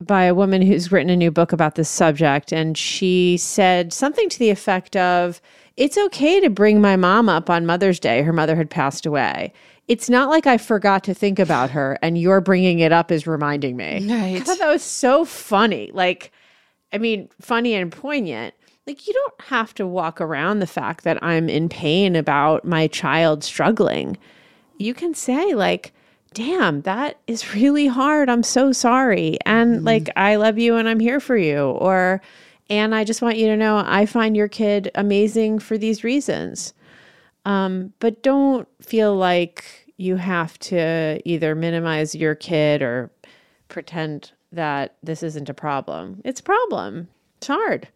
by 0.00 0.24
a 0.24 0.34
woman 0.34 0.62
who's 0.62 0.90
written 0.90 1.10
a 1.10 1.16
new 1.16 1.30
book 1.30 1.52
about 1.52 1.74
this 1.74 1.88
subject. 1.88 2.52
And 2.52 2.76
she 2.76 3.36
said 3.36 3.92
something 3.92 4.28
to 4.30 4.38
the 4.38 4.50
effect 4.50 4.96
of, 4.96 5.40
It's 5.76 5.98
okay 5.98 6.40
to 6.40 6.50
bring 6.50 6.80
my 6.80 6.96
mom 6.96 7.28
up 7.28 7.50
on 7.50 7.66
Mother's 7.66 8.00
Day. 8.00 8.22
Her 8.22 8.32
mother 8.32 8.56
had 8.56 8.70
passed 8.70 9.06
away. 9.06 9.52
It's 9.88 10.08
not 10.08 10.28
like 10.28 10.46
I 10.46 10.56
forgot 10.56 11.02
to 11.04 11.14
think 11.14 11.38
about 11.38 11.70
her 11.70 11.98
and 12.00 12.16
you're 12.16 12.40
bringing 12.40 12.78
it 12.78 12.92
up 12.92 13.10
is 13.10 13.26
reminding 13.26 13.76
me. 13.76 14.06
Right. 14.08 14.36
I 14.36 14.40
thought 14.40 14.58
that 14.60 14.68
was 14.68 14.84
so 14.84 15.24
funny. 15.24 15.90
Like, 15.92 16.30
I 16.92 16.98
mean, 16.98 17.28
funny 17.40 17.74
and 17.74 17.90
poignant. 17.90 18.54
Like, 18.86 19.06
you 19.06 19.12
don't 19.12 19.40
have 19.42 19.74
to 19.74 19.86
walk 19.86 20.20
around 20.20 20.60
the 20.60 20.66
fact 20.66 21.04
that 21.04 21.22
I'm 21.22 21.48
in 21.48 21.68
pain 21.68 22.16
about 22.16 22.64
my 22.64 22.86
child 22.86 23.44
struggling. 23.44 24.16
You 24.78 24.94
can 24.94 25.12
say, 25.12 25.54
like, 25.54 25.92
damn, 26.34 26.82
that 26.82 27.18
is 27.26 27.54
really 27.54 27.86
hard. 27.86 28.28
I'm 28.28 28.42
so 28.42 28.72
sorry. 28.72 29.38
And 29.46 29.76
mm-hmm. 29.76 29.86
like, 29.86 30.10
I 30.16 30.36
love 30.36 30.58
you 30.58 30.76
and 30.76 30.88
I'm 30.88 31.00
here 31.00 31.20
for 31.20 31.36
you. 31.36 31.70
Or, 31.70 32.20
and 32.68 32.94
I 32.94 33.04
just 33.04 33.22
want 33.22 33.36
you 33.36 33.46
to 33.48 33.56
know 33.56 33.82
I 33.84 34.06
find 34.06 34.36
your 34.36 34.48
kid 34.48 34.90
amazing 34.94 35.58
for 35.58 35.76
these 35.76 36.04
reasons. 36.04 36.72
Um, 37.44 37.92
but 37.98 38.22
don't 38.22 38.68
feel 38.82 39.14
like 39.16 39.64
you 39.96 40.16
have 40.16 40.58
to 40.58 41.20
either 41.24 41.54
minimize 41.54 42.14
your 42.14 42.34
kid 42.34 42.82
or 42.82 43.10
pretend 43.68 44.32
that 44.52 44.96
this 45.02 45.22
isn't 45.22 45.48
a 45.48 45.54
problem. 45.54 46.20
It's 46.24 46.40
a 46.40 46.44
problem. 46.44 47.08
It's 47.38 47.46
hard. 47.46 47.88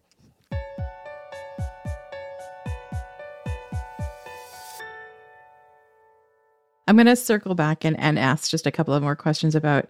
I'm 6.87 6.95
going 6.95 7.07
to 7.07 7.15
circle 7.15 7.55
back 7.55 7.83
and, 7.83 7.99
and 7.99 8.19
ask 8.19 8.49
just 8.49 8.67
a 8.67 8.71
couple 8.71 8.93
of 8.93 9.03
more 9.03 9.15
questions 9.15 9.55
about 9.55 9.87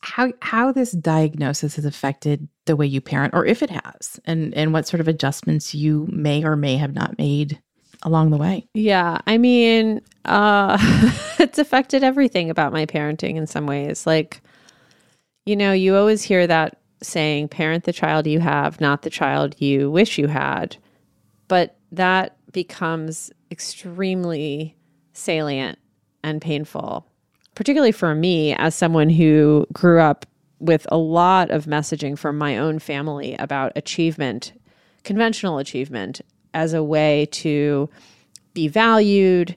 how 0.00 0.32
how 0.40 0.72
this 0.72 0.92
diagnosis 0.92 1.76
has 1.76 1.84
affected 1.84 2.48
the 2.66 2.76
way 2.76 2.86
you 2.86 3.00
parent, 3.00 3.34
or 3.34 3.46
if 3.46 3.62
it 3.62 3.70
has, 3.70 4.20
and 4.24 4.54
and 4.54 4.72
what 4.72 4.86
sort 4.86 5.00
of 5.00 5.08
adjustments 5.08 5.74
you 5.74 6.06
may 6.10 6.44
or 6.44 6.54
may 6.54 6.76
have 6.76 6.94
not 6.94 7.18
made 7.18 7.60
along 8.02 8.30
the 8.30 8.36
way. 8.36 8.66
Yeah, 8.74 9.18
I 9.26 9.38
mean, 9.38 10.00
uh, 10.26 10.76
it's 11.38 11.58
affected 11.58 12.04
everything 12.04 12.50
about 12.50 12.72
my 12.72 12.86
parenting 12.86 13.36
in 13.36 13.46
some 13.46 13.66
ways. 13.66 14.06
Like, 14.06 14.42
you 15.46 15.56
know, 15.56 15.72
you 15.72 15.96
always 15.96 16.22
hear 16.22 16.46
that 16.46 16.78
saying, 17.02 17.48
"Parent 17.48 17.84
the 17.84 17.92
child 17.92 18.26
you 18.26 18.40
have, 18.40 18.80
not 18.80 19.02
the 19.02 19.10
child 19.10 19.60
you 19.60 19.90
wish 19.90 20.18
you 20.18 20.28
had," 20.28 20.76
but 21.48 21.78
that 21.90 22.36
becomes 22.52 23.32
extremely 23.50 24.76
salient 25.14 25.78
and 26.22 26.40
painful, 26.40 27.06
particularly 27.54 27.92
for 27.92 28.14
me 28.14 28.54
as 28.54 28.74
someone 28.74 29.10
who 29.10 29.66
grew 29.72 30.00
up 30.00 30.26
with 30.58 30.86
a 30.90 30.96
lot 30.96 31.50
of 31.50 31.66
messaging 31.66 32.18
from 32.18 32.38
my 32.38 32.56
own 32.56 32.78
family 32.78 33.34
about 33.38 33.72
achievement, 33.76 34.52
conventional 35.04 35.58
achievement, 35.58 36.20
as 36.54 36.72
a 36.72 36.82
way 36.82 37.26
to 37.30 37.88
be 38.54 38.66
valued 38.66 39.54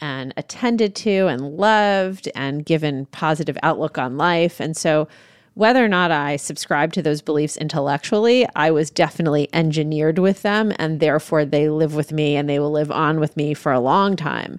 and 0.00 0.32
attended 0.36 0.94
to 0.94 1.26
and 1.26 1.56
loved 1.56 2.28
and 2.34 2.64
given 2.64 3.04
positive 3.06 3.58
outlook 3.62 3.98
on 3.98 4.16
life. 4.16 4.60
And 4.60 4.74
so 4.74 5.06
whether 5.54 5.84
or 5.84 5.88
not 5.88 6.10
I 6.10 6.36
subscribe 6.36 6.92
to 6.94 7.02
those 7.02 7.20
beliefs 7.20 7.58
intellectually, 7.58 8.46
I 8.56 8.70
was 8.70 8.90
definitely 8.90 9.48
engineered 9.52 10.18
with 10.18 10.40
them 10.40 10.72
and 10.78 11.00
therefore 11.00 11.44
they 11.44 11.68
live 11.68 11.94
with 11.94 12.12
me 12.12 12.36
and 12.36 12.48
they 12.48 12.58
will 12.58 12.70
live 12.70 12.90
on 12.90 13.20
with 13.20 13.36
me 13.36 13.52
for 13.52 13.72
a 13.72 13.80
long 13.80 14.16
time. 14.16 14.58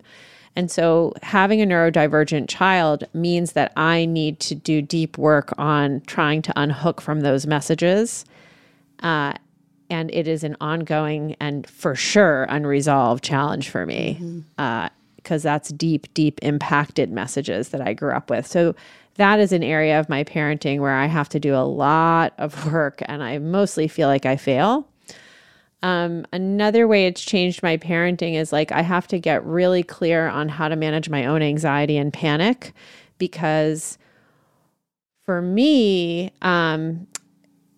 And 0.56 0.70
so 0.70 1.14
having 1.24 1.62
a 1.62 1.66
neurodivergent 1.66 2.50
child 2.50 3.06
means 3.14 3.54
that 3.54 3.72
I 3.78 4.06
need 4.06 4.40
to 4.42 4.56
do 4.56 4.82
deep 4.82 5.18
work 5.18 5.54
on 5.58 6.02
trying 6.08 6.42
to 6.44 6.54
unhook 6.56 7.00
from 7.00 7.22
those 7.22 7.48
messages. 7.48 8.26
Uh, 9.02 9.34
and 9.90 10.10
it 10.14 10.28
is 10.28 10.44
an 10.44 10.56
ongoing 10.62 11.36
and 11.40 11.68
for 11.68 11.96
sure 11.96 12.44
unresolved 12.50 13.24
challenge 13.24 13.70
for 13.70 13.86
me 13.86 14.44
because 15.18 15.46
uh, 15.46 15.50
that's 15.50 15.70
deep, 15.70 16.14
deep 16.14 16.40
impacted 16.42 17.12
messages 17.12 17.70
that 17.70 17.82
I 17.82 17.94
grew 17.94 18.12
up 18.12 18.30
with. 18.30 18.48
So 18.48 18.76
that 19.16 19.40
is 19.40 19.52
an 19.52 19.64
area 19.64 20.00
of 20.00 20.08
my 20.08 20.24
parenting 20.24 20.80
where 20.80 20.96
I 20.96 21.08
have 21.08 21.30
to 21.30 21.40
do 21.40 21.56
a 21.56 21.68
lot 21.68 22.34
of 22.38 22.72
work 22.72 23.02
and 23.06 23.22
I 23.22 23.38
mostly 23.38 23.88
feel 23.88 24.08
like 24.08 24.26
I 24.26 24.38
fail. 24.38 24.88
Um, 25.84 26.28
another 26.32 26.88
way 26.88 27.08
it's 27.08 27.22
changed 27.22 27.64
my 27.64 27.78
parenting 27.78 28.36
is 28.36 28.54
like 28.54 28.72
I 28.72 28.82
have 28.82 29.08
to 29.08 29.20
get 29.20 29.44
really 29.46 29.82
clear 29.82 30.28
on 30.28 30.48
how 30.48 30.68
to 30.68 30.76
manage 30.76 31.10
my 31.10 31.26
own 31.26 31.42
anxiety 31.42 31.98
and 31.98 32.14
panic 32.14 32.74
because 33.18 33.98
for 35.26 35.42
me, 35.42 36.32
um, 36.42 37.08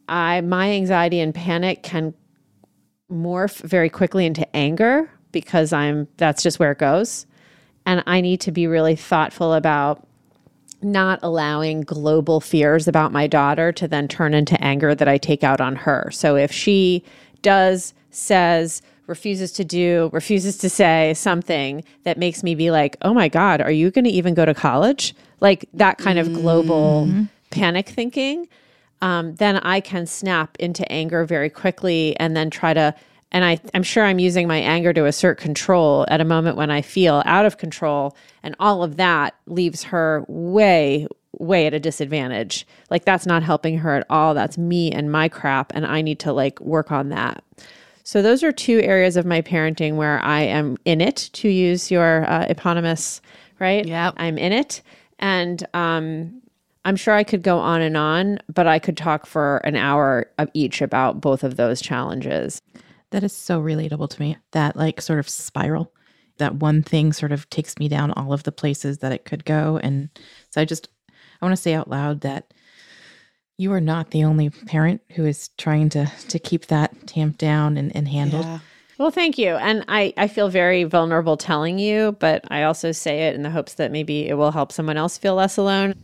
I 0.09 0.41
my 0.41 0.71
anxiety 0.71 1.19
and 1.19 1.33
panic 1.33 1.83
can 1.83 2.13
morph 3.11 3.61
very 3.61 3.89
quickly 3.89 4.25
into 4.25 4.53
anger 4.55 5.09
because 5.31 5.71
I'm 5.71 6.07
that's 6.17 6.43
just 6.43 6.59
where 6.59 6.71
it 6.71 6.79
goes. 6.79 7.25
And 7.85 8.03
I 8.07 8.21
need 8.21 8.41
to 8.41 8.51
be 8.51 8.67
really 8.67 8.95
thoughtful 8.95 9.53
about 9.53 10.07
not 10.81 11.19
allowing 11.23 11.81
global 11.81 12.41
fears 12.41 12.87
about 12.87 13.11
my 13.11 13.27
daughter 13.27 13.71
to 13.71 13.87
then 13.87 14.07
turn 14.07 14.33
into 14.33 14.61
anger 14.61 14.93
that 14.93 15.07
I 15.07 15.17
take 15.17 15.43
out 15.43 15.61
on 15.61 15.75
her. 15.77 16.09
So 16.11 16.35
if 16.35 16.51
she 16.51 17.03
does, 17.43 17.93
says, 18.09 18.81
refuses 19.07 19.51
to 19.51 19.63
do, 19.63 20.09
refuses 20.13 20.57
to 20.57 20.69
say 20.69 21.13
something 21.13 21.83
that 22.03 22.17
makes 22.17 22.43
me 22.43 22.55
be 22.55 22.71
like, 22.71 22.97
oh 23.01 23.13
my 23.13 23.27
God, 23.27 23.61
are 23.61 23.71
you 23.71 23.91
going 23.91 24.05
to 24.05 24.11
even 24.11 24.33
go 24.33 24.45
to 24.45 24.53
college? 24.53 25.13
Like 25.41 25.67
that 25.73 25.97
kind 25.97 26.17
of 26.17 26.33
global 26.33 27.07
panic 27.51 27.89
thinking. 27.89 28.47
Um, 29.01 29.35
then 29.35 29.57
I 29.57 29.81
can 29.81 30.07
snap 30.07 30.55
into 30.59 30.89
anger 30.91 31.25
very 31.25 31.49
quickly 31.49 32.17
and 32.17 32.35
then 32.35 32.49
try 32.49 32.73
to. 32.73 32.95
And 33.31 33.43
I, 33.43 33.59
I'm 33.73 33.81
sure 33.83 34.05
I'm 34.05 34.19
using 34.19 34.47
my 34.47 34.59
anger 34.59 34.93
to 34.93 35.05
assert 35.05 35.39
control 35.39 36.05
at 36.07 36.21
a 36.21 36.23
moment 36.23 36.55
when 36.55 36.69
I 36.69 36.83
feel 36.83 37.23
out 37.25 37.47
of 37.47 37.57
control. 37.57 38.15
And 38.43 38.55
all 38.59 38.83
of 38.83 38.97
that 38.97 39.35
leaves 39.47 39.83
her 39.85 40.23
way, 40.27 41.07
way 41.39 41.65
at 41.67 41.73
a 41.73 41.79
disadvantage. 41.79 42.65
Like 42.89 43.05
that's 43.05 43.25
not 43.25 43.43
helping 43.43 43.77
her 43.79 43.95
at 43.95 44.05
all. 44.09 44.33
That's 44.33 44.57
me 44.57 44.91
and 44.91 45.11
my 45.11 45.29
crap. 45.29 45.71
And 45.75 45.85
I 45.85 46.01
need 46.01 46.19
to 46.19 46.33
like 46.33 46.59
work 46.61 46.91
on 46.91 47.09
that. 47.09 47.43
So 48.03 48.21
those 48.21 48.43
are 48.43 48.51
two 48.51 48.81
areas 48.81 49.15
of 49.15 49.25
my 49.25 49.41
parenting 49.41 49.95
where 49.95 50.19
I 50.19 50.41
am 50.41 50.77
in 50.83 50.99
it, 50.99 51.29
to 51.33 51.49
use 51.49 51.89
your 51.89 52.29
uh, 52.29 52.45
eponymous, 52.49 53.21
right? 53.59 53.85
Yeah. 53.85 54.11
I'm 54.17 54.37
in 54.37 54.51
it. 54.51 54.81
And 55.19 55.65
um, 55.73 56.41
I'm 56.83 56.97
sure 56.97 57.13
I 57.13 57.23
could 57.23 57.43
go 57.43 57.59
on 57.59 57.81
and 57.81 57.95
on, 57.95 58.39
but 58.53 58.67
I 58.67 58.77
could 58.77 58.97
talk 58.97 59.25
for 59.25 59.57
an 59.59 59.77
hour 59.77 60.29
of 60.37 60.49
each 60.53 60.81
about 60.81 61.21
both 61.21 61.45
of 61.45 61.55
those 61.55 61.81
challenges. 61.81 62.61
That 63.11 63.23
is 63.23 63.31
so 63.31 63.61
relatable 63.61 64.09
to 64.09 64.21
me. 64.21 64.37
That 64.51 64.75
like 64.75 64.99
sort 64.99 65.19
of 65.19 65.29
spiral, 65.29 65.93
that 66.39 66.55
one 66.55 66.83
thing 66.83 67.13
sort 67.13 67.31
of 67.31 67.49
takes 67.49 67.77
me 67.77 67.87
down 67.87 68.11
all 68.11 68.33
of 68.33 68.43
the 68.43 68.51
places 68.51 68.97
that 68.97 69.13
it 69.13 69.23
could 69.23 69.45
go. 69.45 69.79
And 69.81 70.09
so 70.49 70.59
I 70.59 70.65
just, 70.65 70.89
I 71.43 71.45
want 71.45 71.57
to 71.57 71.61
say 71.61 71.73
out 71.73 71.89
loud 71.89 72.21
that 72.21 72.53
you 73.57 73.73
are 73.73 73.81
not 73.81 74.11
the 74.11 74.23
only 74.23 74.49
parent 74.49 75.01
who 75.15 75.25
is 75.25 75.49
trying 75.57 75.89
to 75.89 76.09
to 76.29 76.39
keep 76.39 76.67
that 76.67 77.05
tamped 77.05 77.37
down 77.37 77.75
and, 77.75 77.93
and 77.93 78.07
handled. 78.07 78.45
Yeah. 78.45 78.59
Well, 78.97 79.11
thank 79.11 79.37
you. 79.37 79.55
And 79.55 79.83
I, 79.89 80.13
I 80.15 80.27
feel 80.29 80.47
very 80.47 80.85
vulnerable 80.85 81.35
telling 81.35 81.79
you, 81.79 82.13
but 82.19 82.45
I 82.49 82.63
also 82.63 82.93
say 82.93 83.23
it 83.27 83.35
in 83.35 83.43
the 83.43 83.49
hopes 83.49 83.73
that 83.73 83.91
maybe 83.91 84.29
it 84.29 84.35
will 84.35 84.51
help 84.51 84.71
someone 84.71 84.95
else 84.95 85.17
feel 85.17 85.35
less 85.35 85.57
alone. 85.57 85.95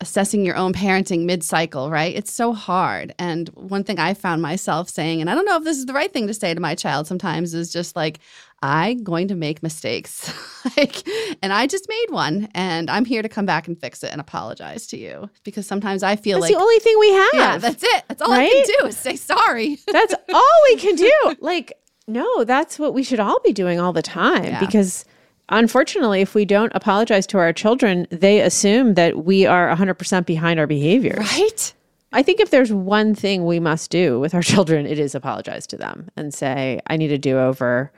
assessing 0.00 0.44
your 0.44 0.56
own 0.56 0.72
parenting 0.72 1.24
mid 1.24 1.44
cycle, 1.44 1.90
right? 1.90 2.14
It's 2.14 2.32
so 2.32 2.52
hard. 2.52 3.14
And 3.18 3.48
one 3.50 3.84
thing 3.84 3.98
I 3.98 4.14
found 4.14 4.40
myself 4.40 4.88
saying, 4.88 5.20
and 5.20 5.28
I 5.28 5.34
don't 5.34 5.44
know 5.44 5.56
if 5.56 5.64
this 5.64 5.76
is 5.78 5.86
the 5.86 5.92
right 5.92 6.12
thing 6.12 6.26
to 6.26 6.34
say 6.34 6.54
to 6.54 6.60
my 6.60 6.74
child 6.74 7.06
sometimes, 7.06 7.52
is 7.54 7.72
just 7.72 7.94
like, 7.94 8.18
I'm 8.62 9.02
going 9.02 9.28
to 9.28 9.34
make 9.34 9.62
mistakes. 9.62 10.32
like, 10.76 11.02
and 11.42 11.52
I 11.52 11.66
just 11.66 11.88
made 11.88 12.06
one, 12.10 12.48
and 12.54 12.90
I'm 12.90 13.04
here 13.06 13.22
to 13.22 13.28
come 13.28 13.46
back 13.46 13.66
and 13.68 13.80
fix 13.80 14.02
it 14.02 14.12
and 14.12 14.20
apologize 14.20 14.86
to 14.88 14.98
you 14.98 15.30
because 15.44 15.66
sometimes 15.66 16.02
I 16.02 16.16
feel 16.16 16.38
That's 16.40 16.50
like, 16.50 16.58
the 16.58 16.62
only 16.62 16.78
thing 16.80 16.96
we 17.00 17.10
have. 17.12 17.30
yeah, 17.34 17.58
that's 17.58 17.82
it. 17.82 18.04
That's 18.08 18.20
all 18.22 18.32
I 18.32 18.48
can 18.48 18.64
do 18.80 18.86
is 18.86 18.96
say 18.98 19.16
sorry. 19.16 19.78
That's 19.90 20.14
all 20.34 20.62
we 20.70 20.76
can 20.76 20.94
do. 20.96 21.12
Like, 21.40 21.72
no, 22.06 22.44
that's 22.44 22.78
what 22.78 22.92
we 22.92 23.02
should 23.02 23.20
all 23.20 23.40
be 23.40 23.52
doing 23.52 23.78
all 23.80 23.92
the 23.92 24.02
time 24.02 24.44
Yeah. 24.44 24.60
because 24.60 25.04
unfortunately, 25.48 26.20
if 26.20 26.34
we 26.34 26.44
don't 26.44 26.72
apologize 26.74 27.26
to 27.28 27.38
our 27.38 27.52
children, 27.52 28.06
they 28.10 28.40
assume 28.40 28.94
that 28.94 29.24
we 29.24 29.46
are 29.46 29.74
100% 29.74 30.26
behind 30.26 30.58
our 30.60 30.66
behaviors. 30.66 31.18
right? 31.18 31.74
I 32.12 32.22
think 32.22 32.40
if 32.40 32.50
there's 32.50 32.72
one 32.72 33.14
thing 33.14 33.46
we 33.46 33.60
must 33.60 33.90
do 33.90 34.18
with 34.18 34.34
our 34.34 34.42
children, 34.52 34.86
it 34.86 34.98
is 34.98 35.14
apologize 35.14 35.66
to 35.68 35.76
them 35.76 36.08
and 36.16 36.34
say, 36.34 36.80
I 36.88 36.96
need 36.96 37.12
a 37.12 37.18
do 37.18 37.38
over, 37.38 37.92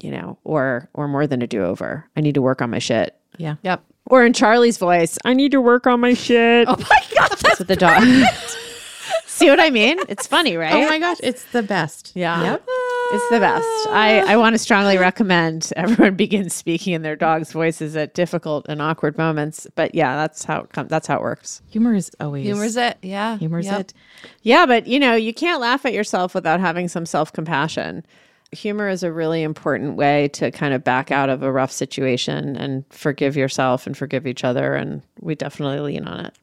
you 0.00 0.10
know, 0.10 0.38
or 0.44 0.88
or 0.94 1.08
more 1.08 1.26
than 1.26 1.42
a 1.42 1.46
do 1.46 1.64
over. 1.64 2.04
I 2.16 2.20
need 2.20 2.34
to 2.34 2.42
work 2.42 2.62
on 2.62 2.70
my 2.70 2.78
shit. 2.78 3.14
Yeah. 3.36 3.56
Yep. 3.62 3.84
Or 4.06 4.24
in 4.24 4.32
Charlie's 4.32 4.78
voice, 4.78 5.18
I 5.24 5.34
need 5.34 5.52
to 5.52 5.60
work 5.60 5.86
on 5.86 6.00
my 6.00 6.14
shit. 6.14 6.66
Oh 6.68 6.76
my 6.76 7.00
God. 7.16 7.30
That's 7.40 7.58
what 7.58 7.68
the 7.68 7.76
dog. 7.76 8.02
See 9.26 9.48
what 9.50 9.60
I 9.60 9.70
mean? 9.70 9.98
It's 10.08 10.26
funny, 10.26 10.56
right? 10.56 10.74
Oh 10.74 10.88
my 10.88 10.98
gosh, 10.98 11.18
it's 11.22 11.44
the 11.52 11.62
best. 11.62 12.10
Yeah. 12.16 12.42
Yep. 12.42 12.64
It's 13.12 13.28
the 13.30 13.38
best. 13.38 13.66
I, 13.88 14.20
ah. 14.20 14.32
I 14.32 14.36
want 14.36 14.54
to 14.54 14.58
strongly 14.58 14.98
recommend 14.98 15.72
everyone 15.76 16.14
begin 16.16 16.50
speaking 16.50 16.92
in 16.92 17.02
their 17.02 17.14
dog's 17.14 17.52
voices 17.52 17.94
at 17.94 18.14
difficult 18.14 18.66
and 18.68 18.82
awkward 18.82 19.16
moments. 19.16 19.68
But 19.76 19.94
yeah, 19.94 20.16
that's 20.16 20.42
how 20.44 20.62
it 20.62 20.72
comes. 20.72 20.90
That's 20.90 21.06
how 21.06 21.16
it 21.16 21.22
works. 21.22 21.62
Humor 21.70 21.94
is 21.94 22.10
always 22.18 22.44
Humor's 22.46 22.76
it. 22.76 22.98
Yeah. 23.00 23.38
Humor's 23.38 23.66
Yep. 23.66 23.80
it. 23.80 23.94
Yeah, 24.42 24.66
but 24.66 24.88
you 24.88 24.98
know, 24.98 25.14
you 25.14 25.32
can't 25.32 25.60
laugh 25.60 25.86
at 25.86 25.92
yourself 25.92 26.34
without 26.34 26.58
having 26.58 26.88
some 26.88 27.06
self 27.06 27.32
compassion. 27.32 28.04
Humor 28.52 28.88
is 28.88 29.02
a 29.02 29.12
really 29.12 29.42
important 29.42 29.96
way 29.96 30.28
to 30.28 30.50
kind 30.50 30.72
of 30.72 30.82
back 30.82 31.10
out 31.10 31.28
of 31.28 31.42
a 31.42 31.52
rough 31.52 31.70
situation 31.70 32.56
and 32.56 32.84
forgive 32.90 33.36
yourself 33.36 33.86
and 33.86 33.96
forgive 33.96 34.26
each 34.26 34.44
other. 34.44 34.74
And 34.74 35.02
we 35.20 35.34
definitely 35.34 35.80
lean 35.80 36.06
on 36.06 36.26
it. 36.26 36.34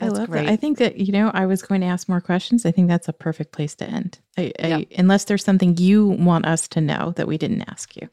I 0.00 0.08
love 0.08 0.30
great. 0.30 0.46
that. 0.46 0.52
I 0.52 0.56
think 0.56 0.78
that 0.78 0.96
you 0.96 1.12
know 1.12 1.30
I 1.32 1.46
was 1.46 1.62
going 1.62 1.80
to 1.82 1.86
ask 1.86 2.08
more 2.08 2.20
questions. 2.20 2.66
I 2.66 2.72
think 2.72 2.88
that's 2.88 3.08
a 3.08 3.12
perfect 3.12 3.52
place 3.52 3.74
to 3.76 3.84
end. 3.88 4.18
I, 4.36 4.52
I, 4.58 4.86
Unless 4.98 5.24
there's 5.24 5.44
something 5.44 5.76
you 5.76 6.08
want 6.08 6.46
us 6.46 6.66
to 6.68 6.80
know 6.80 7.12
that 7.16 7.28
we 7.28 7.38
didn't 7.38 7.62
ask 7.68 7.94
you. 7.96 8.08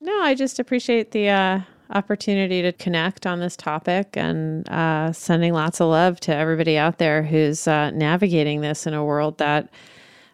No, 0.00 0.20
I 0.20 0.34
just 0.34 0.58
appreciate 0.58 1.12
the 1.12 1.28
uh, 1.28 1.60
opportunity 1.90 2.62
to 2.62 2.72
connect 2.72 3.26
on 3.26 3.40
this 3.40 3.56
topic 3.56 4.16
and 4.16 4.68
uh, 4.68 5.12
sending 5.12 5.52
lots 5.52 5.80
of 5.80 5.88
love 5.88 6.20
to 6.20 6.34
everybody 6.34 6.76
out 6.76 6.98
there 6.98 7.22
who's 7.22 7.68
uh, 7.68 7.90
navigating 7.92 8.60
this 8.60 8.86
in 8.86 8.94
a 8.94 9.04
world 9.04 9.38
that 9.38 9.68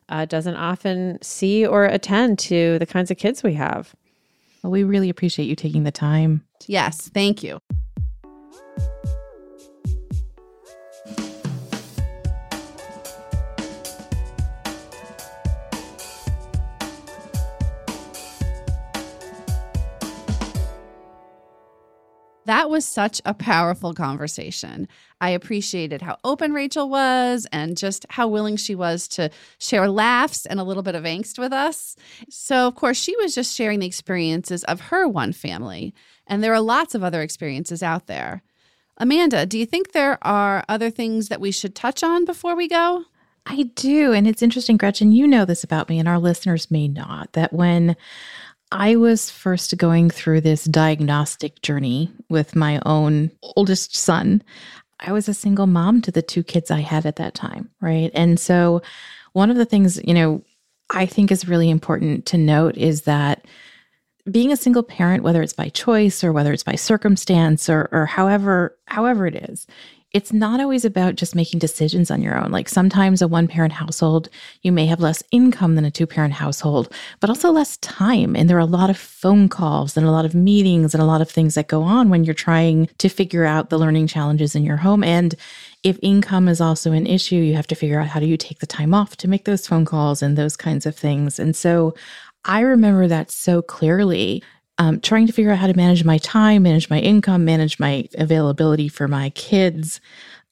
uh, 0.09 0.25
doesn't 0.25 0.57
often 0.57 1.19
see 1.23 1.67
or 1.67 1.85
attend 1.85 2.39
to 2.41 2.79
the 2.79 2.87
kinds 2.87 3.11
of 3.11 3.19
kids 3.19 3.43
we 3.43 3.55
have. 3.55 3.95
Well, 4.63 4.73
we 4.73 4.83
really 4.83 5.09
appreciate 5.09 5.47
you 5.47 5.57
taking 5.57 5.85
the 5.85 5.93
time. 5.93 6.45
Yes. 6.67 7.09
Thank 7.09 7.43
you. 7.43 7.61
That 22.49 22.71
was 22.71 22.87
such 22.87 23.21
a 23.27 23.35
powerful 23.35 23.93
conversation. 23.93 24.89
I 25.21 25.29
appreciated 25.29 26.01
how 26.01 26.17
open 26.25 26.55
Rachel 26.55 26.89
was 26.89 27.47
and 27.53 27.77
just 27.77 28.07
how 28.09 28.27
willing 28.27 28.57
she 28.57 28.75
was 28.75 29.07
to 29.09 29.29
share 29.59 29.87
laughs 29.87 30.47
and 30.47 30.59
a 30.59 30.63
little 30.63 30.83
bit 30.83 30.95
of 30.95 31.05
angst 31.05 31.39
with 31.39 31.53
us. 31.53 31.95
So, 32.31 32.67
of 32.67 32.75
course, 32.75 32.97
she 32.97 33.15
was 33.17 33.35
just 33.35 33.55
sharing 33.55 33.81
the 33.81 33.87
experiences 33.87 34.65
of 34.65 34.81
her 34.81 35.07
one 35.07 35.35
family, 35.35 35.93
and 36.27 36.43
there 36.43 36.55
are 36.55 36.61
lots 36.63 36.95
of 36.95 37.05
other 37.05 37.21
experiences 37.21 37.83
out 37.83 38.07
there. 38.07 38.43
Amanda, 38.97 39.45
do 39.45 39.59
you 39.59 39.67
think 39.67 39.93
there 39.93 40.17
are 40.23 40.65
other 40.71 40.89
things 40.89 41.29
that 41.29 41.43
we 41.43 41.53
should 41.53 41.75
touch 41.75 42.03
on 42.03 42.25
before 42.25 42.57
we 42.57 42.67
go? 42.67 43.05
I 43.45 43.65
do. 43.75 44.15
And 44.15 44.27
it's 44.27 44.41
interesting, 44.41 44.79
Gretchen, 44.79 45.13
you 45.13 45.27
know 45.27 45.45
this 45.45 45.65
about 45.65 45.91
me, 45.91 45.99
and 45.99 46.09
our 46.09 46.19
listeners 46.19 46.71
may 46.71 46.89
not, 46.89 47.35
that 47.35 47.53
when 47.53 47.95
I 48.71 48.97
was 48.97 49.31
first 49.31 49.77
going 49.79 50.11
through 50.11 50.43
this 50.43 50.65
diagnostic 50.65 51.63
journey 51.63 52.11
with 52.29 52.55
my 52.55 52.81
own 52.85 53.31
oldest 53.57 53.97
son, 53.97 54.43
I 55.01 55.13
was 55.13 55.29
a 55.29 55.35
single 55.35 55.67
mom 55.67 56.03
to 56.03 56.11
the 56.11 56.23
two 56.23 56.43
kids 56.43 56.71
I 56.71 56.81
had 56.81 57.07
at 57.07 57.17
that 57.17 57.35
time. 57.35 57.71
Right. 57.81 58.11
And 58.15 58.39
so, 58.39 58.83
one 59.33 59.51
of 59.51 59.57
the 59.57 59.65
things, 59.65 60.01
you 60.05 60.15
know, 60.15 60.43
I 60.91 61.07
think 61.07 61.31
is 61.31 61.49
really 61.49 61.71
important 61.71 62.27
to 62.27 62.39
note 62.39 62.77
is 62.77 63.03
that 63.03 63.45
being 64.31 64.53
a 64.53 64.57
single 64.57 64.83
parent, 64.83 65.23
whether 65.23 65.43
it's 65.43 65.53
by 65.53 65.69
choice 65.69 66.25
or 66.25 66.33
whether 66.33 66.53
it's 66.53 66.63
by 66.63 66.75
circumstance 66.75 67.69
or, 67.69 67.89
or 67.93 68.07
however, 68.07 68.77
however 68.87 69.27
it 69.27 69.37
is, 69.51 69.67
it's 70.13 70.33
not 70.33 70.59
always 70.59 70.87
about 70.87 71.17
just 71.17 71.35
making 71.35 71.59
decisions 71.59 72.11
on 72.11 72.23
your 72.23 72.37
own. 72.37 72.51
Like 72.51 72.69
sometimes 72.69 73.21
a 73.21 73.29
one 73.29 73.47
parent 73.47 73.75
household, 73.75 74.31
you 74.63 74.73
may 74.73 74.87
have 74.87 75.01
less 75.01 75.23
income 75.33 75.75
than 75.75 75.85
a 75.85 75.91
two 75.91 76.07
parent 76.07 76.33
household, 76.33 76.93
but 77.21 77.29
also 77.29 77.51
less 77.51 77.77
time. 77.79 78.35
And 78.35 78.49
there 78.49 78.57
are 78.57 78.61
a 78.61 78.65
lot 78.67 78.89
of 78.89 78.97
phone 78.97 79.51
calls 79.51 79.97
and 79.97 80.07
a 80.07 80.11
lot 80.11 80.25
of 80.25 80.35
meetings 80.35 80.95
and 80.95 81.03
a 81.03 81.07
lot 81.07 81.21
of 81.21 81.31
things 81.31 81.55
that 81.57 81.69
go 81.69 81.83
on 81.83 82.09
when 82.09 82.25
you're 82.25 82.33
trying 82.33 82.89
to 82.99 83.09
figure 83.11 83.45
out 83.45 83.69
the 83.69 83.79
learning 83.79 84.07
challenges 84.07 84.55
in 84.55 84.65
your 84.65 84.79
home. 84.79 85.05
And 85.05 85.35
if 85.85 85.99
income 86.03 86.49
is 86.49 86.61
also 86.61 86.93
an 86.93 87.07
issue, 87.07 87.37
you 87.37 87.55
have 87.55 87.67
to 87.67 87.75
figure 87.75 88.01
out 88.01 88.09
how 88.09 88.19
do 88.19 88.27
you 88.27 88.39
take 88.39 88.61
the 88.61 88.67
time 88.67 88.95
off 88.95 89.17
to 89.19 89.29
make 89.29 89.45
those 89.45 89.67
phone 89.67 89.85
calls 89.85 90.23
and 90.23 90.39
those 90.39 90.57
kinds 90.57 90.87
of 90.87 90.97
things. 90.97 91.39
And 91.39 91.55
so 91.55 91.95
I 92.45 92.61
remember 92.61 93.09
that 93.09 93.31
so 93.31 93.61
clearly 93.61 94.43
um, 94.79 95.01
trying 95.01 95.27
to 95.27 95.33
figure 95.33 95.51
out 95.51 95.59
how 95.59 95.67
to 95.67 95.75
manage 95.75 96.05
my 96.05 96.19
time, 96.19 96.63
manage 96.63 96.89
my 96.89 97.01
income, 97.01 97.45
manage 97.45 97.79
my 97.79 98.09
availability 98.17 98.89
for 98.89 99.09
my 99.09 99.31
kids. 99.31 100.01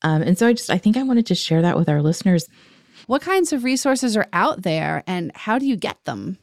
Um, 0.02 0.22
and 0.22 0.38
so 0.38 0.46
I 0.48 0.52
just, 0.52 0.70
I 0.70 0.78
think 0.78 0.96
I 0.96 1.02
wanted 1.02 1.26
to 1.26 1.34
share 1.34 1.62
that 1.62 1.76
with 1.76 1.88
our 1.88 2.02
listeners. 2.02 2.48
What 3.06 3.22
kinds 3.22 3.52
of 3.52 3.64
resources 3.64 4.16
are 4.16 4.26
out 4.32 4.62
there 4.62 5.04
and 5.06 5.30
how 5.34 5.58
do 5.58 5.66
you 5.66 5.76
get 5.76 6.04
them? 6.04 6.38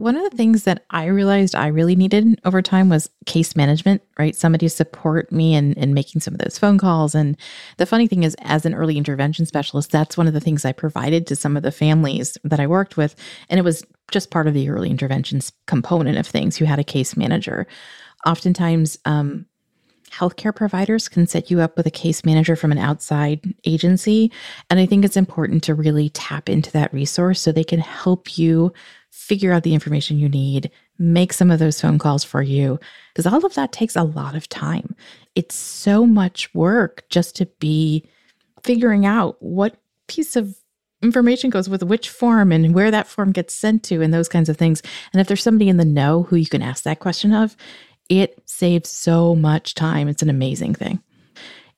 One 0.00 0.16
of 0.16 0.22
the 0.30 0.34
things 0.34 0.64
that 0.64 0.86
I 0.88 1.04
realized 1.08 1.54
I 1.54 1.66
really 1.66 1.94
needed 1.94 2.40
over 2.46 2.62
time 2.62 2.88
was 2.88 3.10
case 3.26 3.54
management, 3.54 4.00
right? 4.18 4.34
Somebody 4.34 4.64
to 4.64 4.70
support 4.70 5.30
me 5.30 5.54
in, 5.54 5.74
in 5.74 5.92
making 5.92 6.22
some 6.22 6.32
of 6.32 6.40
those 6.40 6.58
phone 6.58 6.78
calls. 6.78 7.14
And 7.14 7.36
the 7.76 7.84
funny 7.84 8.06
thing 8.06 8.22
is, 8.22 8.34
as 8.40 8.64
an 8.64 8.72
early 8.72 8.96
intervention 8.96 9.44
specialist, 9.44 9.90
that's 9.90 10.16
one 10.16 10.26
of 10.26 10.32
the 10.32 10.40
things 10.40 10.64
I 10.64 10.72
provided 10.72 11.26
to 11.26 11.36
some 11.36 11.54
of 11.54 11.62
the 11.62 11.70
families 11.70 12.38
that 12.44 12.60
I 12.60 12.66
worked 12.66 12.96
with. 12.96 13.14
And 13.50 13.60
it 13.60 13.62
was 13.62 13.84
just 14.10 14.30
part 14.30 14.46
of 14.46 14.54
the 14.54 14.70
early 14.70 14.88
interventions 14.88 15.52
component 15.66 16.16
of 16.16 16.26
things. 16.26 16.58
You 16.58 16.64
had 16.64 16.78
a 16.78 16.84
case 16.84 17.14
manager. 17.14 17.66
Oftentimes, 18.24 18.96
um, 19.04 19.44
healthcare 20.12 20.54
providers 20.54 21.08
can 21.08 21.26
set 21.26 21.50
you 21.50 21.60
up 21.60 21.76
with 21.76 21.86
a 21.86 21.90
case 21.90 22.24
manager 22.24 22.56
from 22.56 22.72
an 22.72 22.78
outside 22.78 23.54
agency. 23.64 24.30
And 24.68 24.80
I 24.80 24.86
think 24.86 25.04
it's 25.04 25.16
important 25.16 25.62
to 25.64 25.74
really 25.74 26.10
tap 26.10 26.48
into 26.48 26.70
that 26.72 26.92
resource 26.92 27.40
so 27.40 27.52
they 27.52 27.64
can 27.64 27.80
help 27.80 28.36
you 28.36 28.72
figure 29.10 29.52
out 29.52 29.62
the 29.62 29.74
information 29.74 30.18
you 30.18 30.28
need, 30.28 30.70
make 30.98 31.32
some 31.32 31.50
of 31.50 31.58
those 31.58 31.80
phone 31.80 31.98
calls 31.98 32.24
for 32.24 32.42
you, 32.42 32.78
because 33.14 33.26
all 33.26 33.44
of 33.44 33.54
that 33.54 33.72
takes 33.72 33.96
a 33.96 34.04
lot 34.04 34.34
of 34.34 34.48
time. 34.48 34.94
It's 35.34 35.54
so 35.54 36.06
much 36.06 36.52
work 36.54 37.04
just 37.08 37.36
to 37.36 37.46
be 37.46 38.04
figuring 38.62 39.06
out 39.06 39.36
what 39.40 39.76
piece 40.08 40.36
of 40.36 40.56
information 41.02 41.48
goes 41.48 41.68
with 41.68 41.82
which 41.82 42.10
form 42.10 42.52
and 42.52 42.74
where 42.74 42.90
that 42.90 43.06
form 43.06 43.32
gets 43.32 43.54
sent 43.54 43.82
to 43.84 44.02
and 44.02 44.12
those 44.12 44.28
kinds 44.28 44.48
of 44.48 44.56
things. 44.56 44.82
And 45.12 45.20
if 45.20 45.28
there's 45.28 45.42
somebody 45.42 45.68
in 45.68 45.78
the 45.78 45.84
know 45.84 46.24
who 46.24 46.36
you 46.36 46.46
can 46.46 46.62
ask 46.62 46.84
that 46.84 47.00
question 47.00 47.32
of, 47.32 47.56
it 48.10 48.42
saves 48.44 48.90
so 48.90 49.34
much 49.34 49.74
time. 49.74 50.08
It's 50.08 50.22
an 50.22 50.28
amazing 50.28 50.74
thing. 50.74 51.00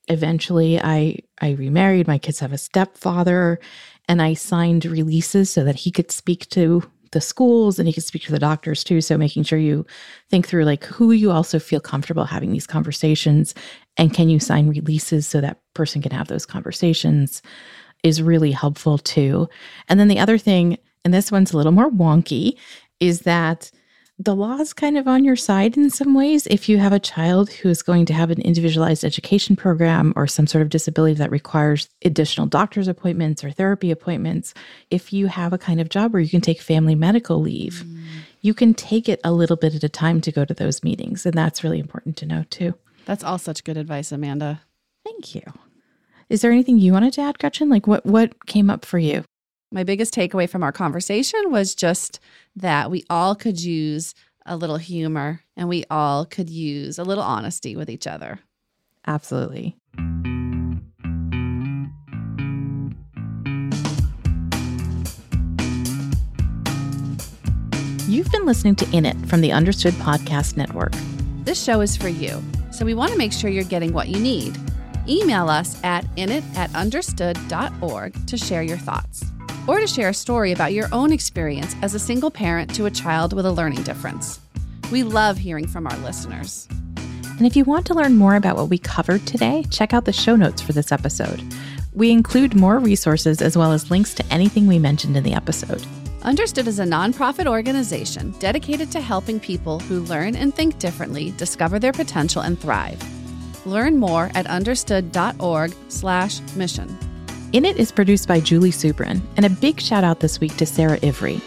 Eventually, 0.08 0.80
I 0.80 1.18
I 1.40 1.50
remarried. 1.50 2.08
My 2.08 2.18
kids 2.18 2.40
have 2.40 2.52
a 2.52 2.58
stepfather, 2.58 3.60
and 4.08 4.20
I 4.20 4.34
signed 4.34 4.84
releases 4.84 5.50
so 5.50 5.62
that 5.62 5.76
he 5.76 5.92
could 5.92 6.10
speak 6.10 6.48
to 6.50 6.82
the 7.12 7.20
schools 7.20 7.78
and 7.78 7.86
he 7.86 7.92
could 7.92 8.02
speak 8.02 8.22
to 8.22 8.32
the 8.32 8.38
doctors 8.38 8.82
too. 8.82 9.02
So 9.02 9.18
making 9.18 9.44
sure 9.44 9.58
you 9.58 9.86
think 10.30 10.48
through 10.48 10.64
like 10.64 10.84
who 10.84 11.12
you 11.12 11.30
also 11.30 11.58
feel 11.58 11.78
comfortable 11.78 12.24
having 12.24 12.52
these 12.52 12.66
conversations 12.66 13.54
and 13.98 14.14
can 14.14 14.30
you 14.30 14.40
sign 14.40 14.68
releases 14.68 15.26
so 15.26 15.42
that 15.42 15.60
person 15.74 16.00
can 16.00 16.12
have 16.12 16.28
those 16.28 16.46
conversations 16.46 17.42
is 18.02 18.22
really 18.22 18.50
helpful 18.50 18.96
too. 18.96 19.46
And 19.90 20.00
then 20.00 20.08
the 20.08 20.18
other 20.18 20.38
thing, 20.38 20.78
and 21.04 21.12
this 21.12 21.30
one's 21.30 21.52
a 21.52 21.56
little 21.58 21.70
more 21.70 21.90
wonky, 21.90 22.58
is 22.98 23.20
that 23.20 23.70
the 24.18 24.36
law 24.36 24.56
is 24.58 24.72
kind 24.72 24.98
of 24.98 25.08
on 25.08 25.24
your 25.24 25.36
side 25.36 25.76
in 25.76 25.90
some 25.90 26.14
ways. 26.14 26.46
If 26.46 26.68
you 26.68 26.78
have 26.78 26.92
a 26.92 27.00
child 27.00 27.50
who 27.50 27.68
is 27.68 27.82
going 27.82 28.06
to 28.06 28.14
have 28.14 28.30
an 28.30 28.40
individualized 28.42 29.04
education 29.04 29.56
program 29.56 30.12
or 30.16 30.26
some 30.26 30.46
sort 30.46 30.62
of 30.62 30.68
disability 30.68 31.14
that 31.14 31.30
requires 31.30 31.88
additional 32.04 32.46
doctor's 32.46 32.88
appointments 32.88 33.42
or 33.42 33.50
therapy 33.50 33.90
appointments, 33.90 34.54
if 34.90 35.12
you 35.12 35.26
have 35.26 35.52
a 35.52 35.58
kind 35.58 35.80
of 35.80 35.88
job 35.88 36.12
where 36.12 36.22
you 36.22 36.28
can 36.28 36.40
take 36.40 36.60
family 36.60 36.94
medical 36.94 37.40
leave, 37.40 37.84
mm. 37.86 38.04
you 38.42 38.54
can 38.54 38.74
take 38.74 39.08
it 39.08 39.20
a 39.24 39.32
little 39.32 39.56
bit 39.56 39.74
at 39.74 39.82
a 39.82 39.88
time 39.88 40.20
to 40.20 40.30
go 40.30 40.44
to 40.44 40.54
those 40.54 40.84
meetings. 40.84 41.24
And 41.26 41.34
that's 41.34 41.64
really 41.64 41.80
important 41.80 42.16
to 42.18 42.26
know 42.26 42.44
too. 42.50 42.74
That's 43.06 43.24
all 43.24 43.38
such 43.38 43.64
good 43.64 43.76
advice, 43.76 44.12
Amanda. 44.12 44.60
Thank 45.04 45.34
you. 45.34 45.42
Is 46.28 46.42
there 46.42 46.52
anything 46.52 46.78
you 46.78 46.92
wanted 46.92 47.12
to 47.14 47.22
add, 47.22 47.38
Gretchen? 47.38 47.68
Like 47.68 47.86
what 47.86 48.06
what 48.06 48.46
came 48.46 48.70
up 48.70 48.84
for 48.84 48.98
you? 48.98 49.24
My 49.72 49.84
biggest 49.84 50.12
takeaway 50.12 50.46
from 50.46 50.62
our 50.62 50.70
conversation 50.70 51.50
was 51.50 51.74
just 51.74 52.20
that 52.56 52.90
we 52.90 53.04
all 53.08 53.34
could 53.34 53.58
use 53.58 54.14
a 54.44 54.54
little 54.54 54.76
humor 54.76 55.40
and 55.56 55.66
we 55.66 55.86
all 55.88 56.26
could 56.26 56.50
use 56.50 56.98
a 56.98 57.04
little 57.04 57.24
honesty 57.24 57.74
with 57.74 57.88
each 57.88 58.06
other. 58.06 58.40
Absolutely. 59.06 59.78
You've 68.06 68.30
been 68.30 68.44
listening 68.44 68.74
to 68.76 68.90
In 68.92 69.06
It 69.06 69.16
from 69.26 69.40
the 69.40 69.52
Understood 69.52 69.94
Podcast 69.94 70.58
Network. 70.58 70.92
This 71.44 71.62
show 71.62 71.80
is 71.80 71.96
for 71.96 72.08
you, 72.08 72.42
so 72.72 72.84
we 72.84 72.92
want 72.92 73.10
to 73.12 73.16
make 73.16 73.32
sure 73.32 73.48
you're 73.48 73.64
getting 73.64 73.94
what 73.94 74.08
you 74.08 74.20
need. 74.20 74.54
Email 75.08 75.48
us 75.48 75.82
at 75.82 76.04
init 76.16 76.44
at 76.56 76.72
understood.org 76.74 78.26
to 78.26 78.36
share 78.36 78.62
your 78.62 78.76
thoughts 78.76 79.32
or 79.66 79.80
to 79.80 79.86
share 79.86 80.08
a 80.08 80.14
story 80.14 80.52
about 80.52 80.72
your 80.72 80.88
own 80.92 81.12
experience 81.12 81.74
as 81.82 81.94
a 81.94 81.98
single 81.98 82.30
parent 82.30 82.74
to 82.74 82.86
a 82.86 82.90
child 82.90 83.32
with 83.32 83.46
a 83.46 83.52
learning 83.52 83.82
difference. 83.82 84.40
We 84.90 85.02
love 85.02 85.38
hearing 85.38 85.66
from 85.66 85.86
our 85.86 85.96
listeners. 85.98 86.68
And 87.38 87.46
if 87.46 87.56
you 87.56 87.64
want 87.64 87.86
to 87.86 87.94
learn 87.94 88.16
more 88.16 88.36
about 88.36 88.56
what 88.56 88.68
we 88.68 88.78
covered 88.78 89.26
today, 89.26 89.64
check 89.70 89.94
out 89.94 90.04
the 90.04 90.12
show 90.12 90.36
notes 90.36 90.62
for 90.62 90.72
this 90.72 90.92
episode. 90.92 91.42
We 91.92 92.10
include 92.10 92.54
more 92.54 92.78
resources 92.78 93.42
as 93.42 93.56
well 93.56 93.72
as 93.72 93.90
links 93.90 94.14
to 94.14 94.24
anything 94.32 94.66
we 94.66 94.78
mentioned 94.78 95.16
in 95.16 95.24
the 95.24 95.34
episode. 95.34 95.84
Understood 96.22 96.68
is 96.68 96.78
a 96.78 96.84
nonprofit 96.84 97.46
organization 97.46 98.30
dedicated 98.38 98.92
to 98.92 99.00
helping 99.00 99.40
people 99.40 99.80
who 99.80 100.02
learn 100.02 100.36
and 100.36 100.54
think 100.54 100.78
differently 100.78 101.32
discover 101.32 101.78
their 101.78 101.92
potential 101.92 102.42
and 102.42 102.60
thrive. 102.60 103.02
Learn 103.66 103.98
more 103.98 104.30
at 104.34 104.46
understood.org/mission. 104.46 107.11
In 107.52 107.66
It 107.66 107.76
is 107.76 107.92
produced 107.92 108.28
by 108.28 108.40
Julie 108.40 108.70
Subrin, 108.70 109.20
and 109.36 109.44
a 109.44 109.50
big 109.50 109.78
shout 109.78 110.04
out 110.04 110.20
this 110.20 110.40
week 110.40 110.56
to 110.56 110.64
Sarah 110.64 110.98
Ivry. 111.02 111.38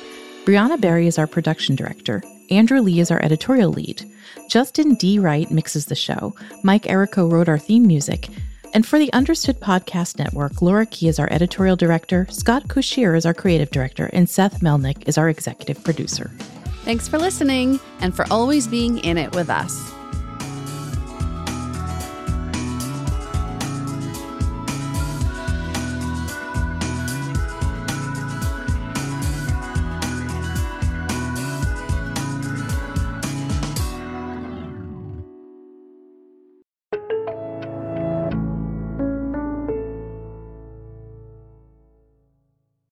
Brianna 0.45 0.79
Berry 0.79 1.07
is 1.07 1.17
our 1.17 1.25
production 1.25 1.75
director. 1.75 2.21
Andrew 2.51 2.79
Lee 2.79 2.99
is 2.99 3.09
our 3.09 3.19
editorial 3.23 3.71
lead. 3.71 4.03
Justin 4.47 4.93
D. 4.93 5.17
Wright 5.17 5.49
mixes 5.49 5.87
the 5.87 5.95
show. 5.95 6.35
Mike 6.61 6.83
Errico 6.83 7.31
wrote 7.31 7.49
our 7.49 7.57
theme 7.57 7.87
music. 7.87 8.29
And 8.75 8.85
for 8.85 8.99
the 8.99 9.11
Understood 9.13 9.59
Podcast 9.59 10.19
Network, 10.19 10.61
Laura 10.61 10.85
Key 10.85 11.07
is 11.07 11.17
our 11.17 11.31
editorial 11.31 11.75
director, 11.75 12.27
Scott 12.29 12.67
Cocchiere 12.67 13.17
is 13.17 13.25
our 13.25 13.33
creative 13.33 13.71
director, 13.71 14.11
and 14.13 14.29
Seth 14.29 14.59
Melnick 14.59 15.07
is 15.07 15.17
our 15.17 15.29
executive 15.29 15.83
producer. 15.83 16.29
Thanks 16.83 17.07
for 17.07 17.17
listening 17.17 17.79
and 18.01 18.15
for 18.15 18.27
always 18.29 18.67
being 18.67 18.99
in 18.99 19.17
it 19.17 19.33
with 19.33 19.49
us. 19.49 19.94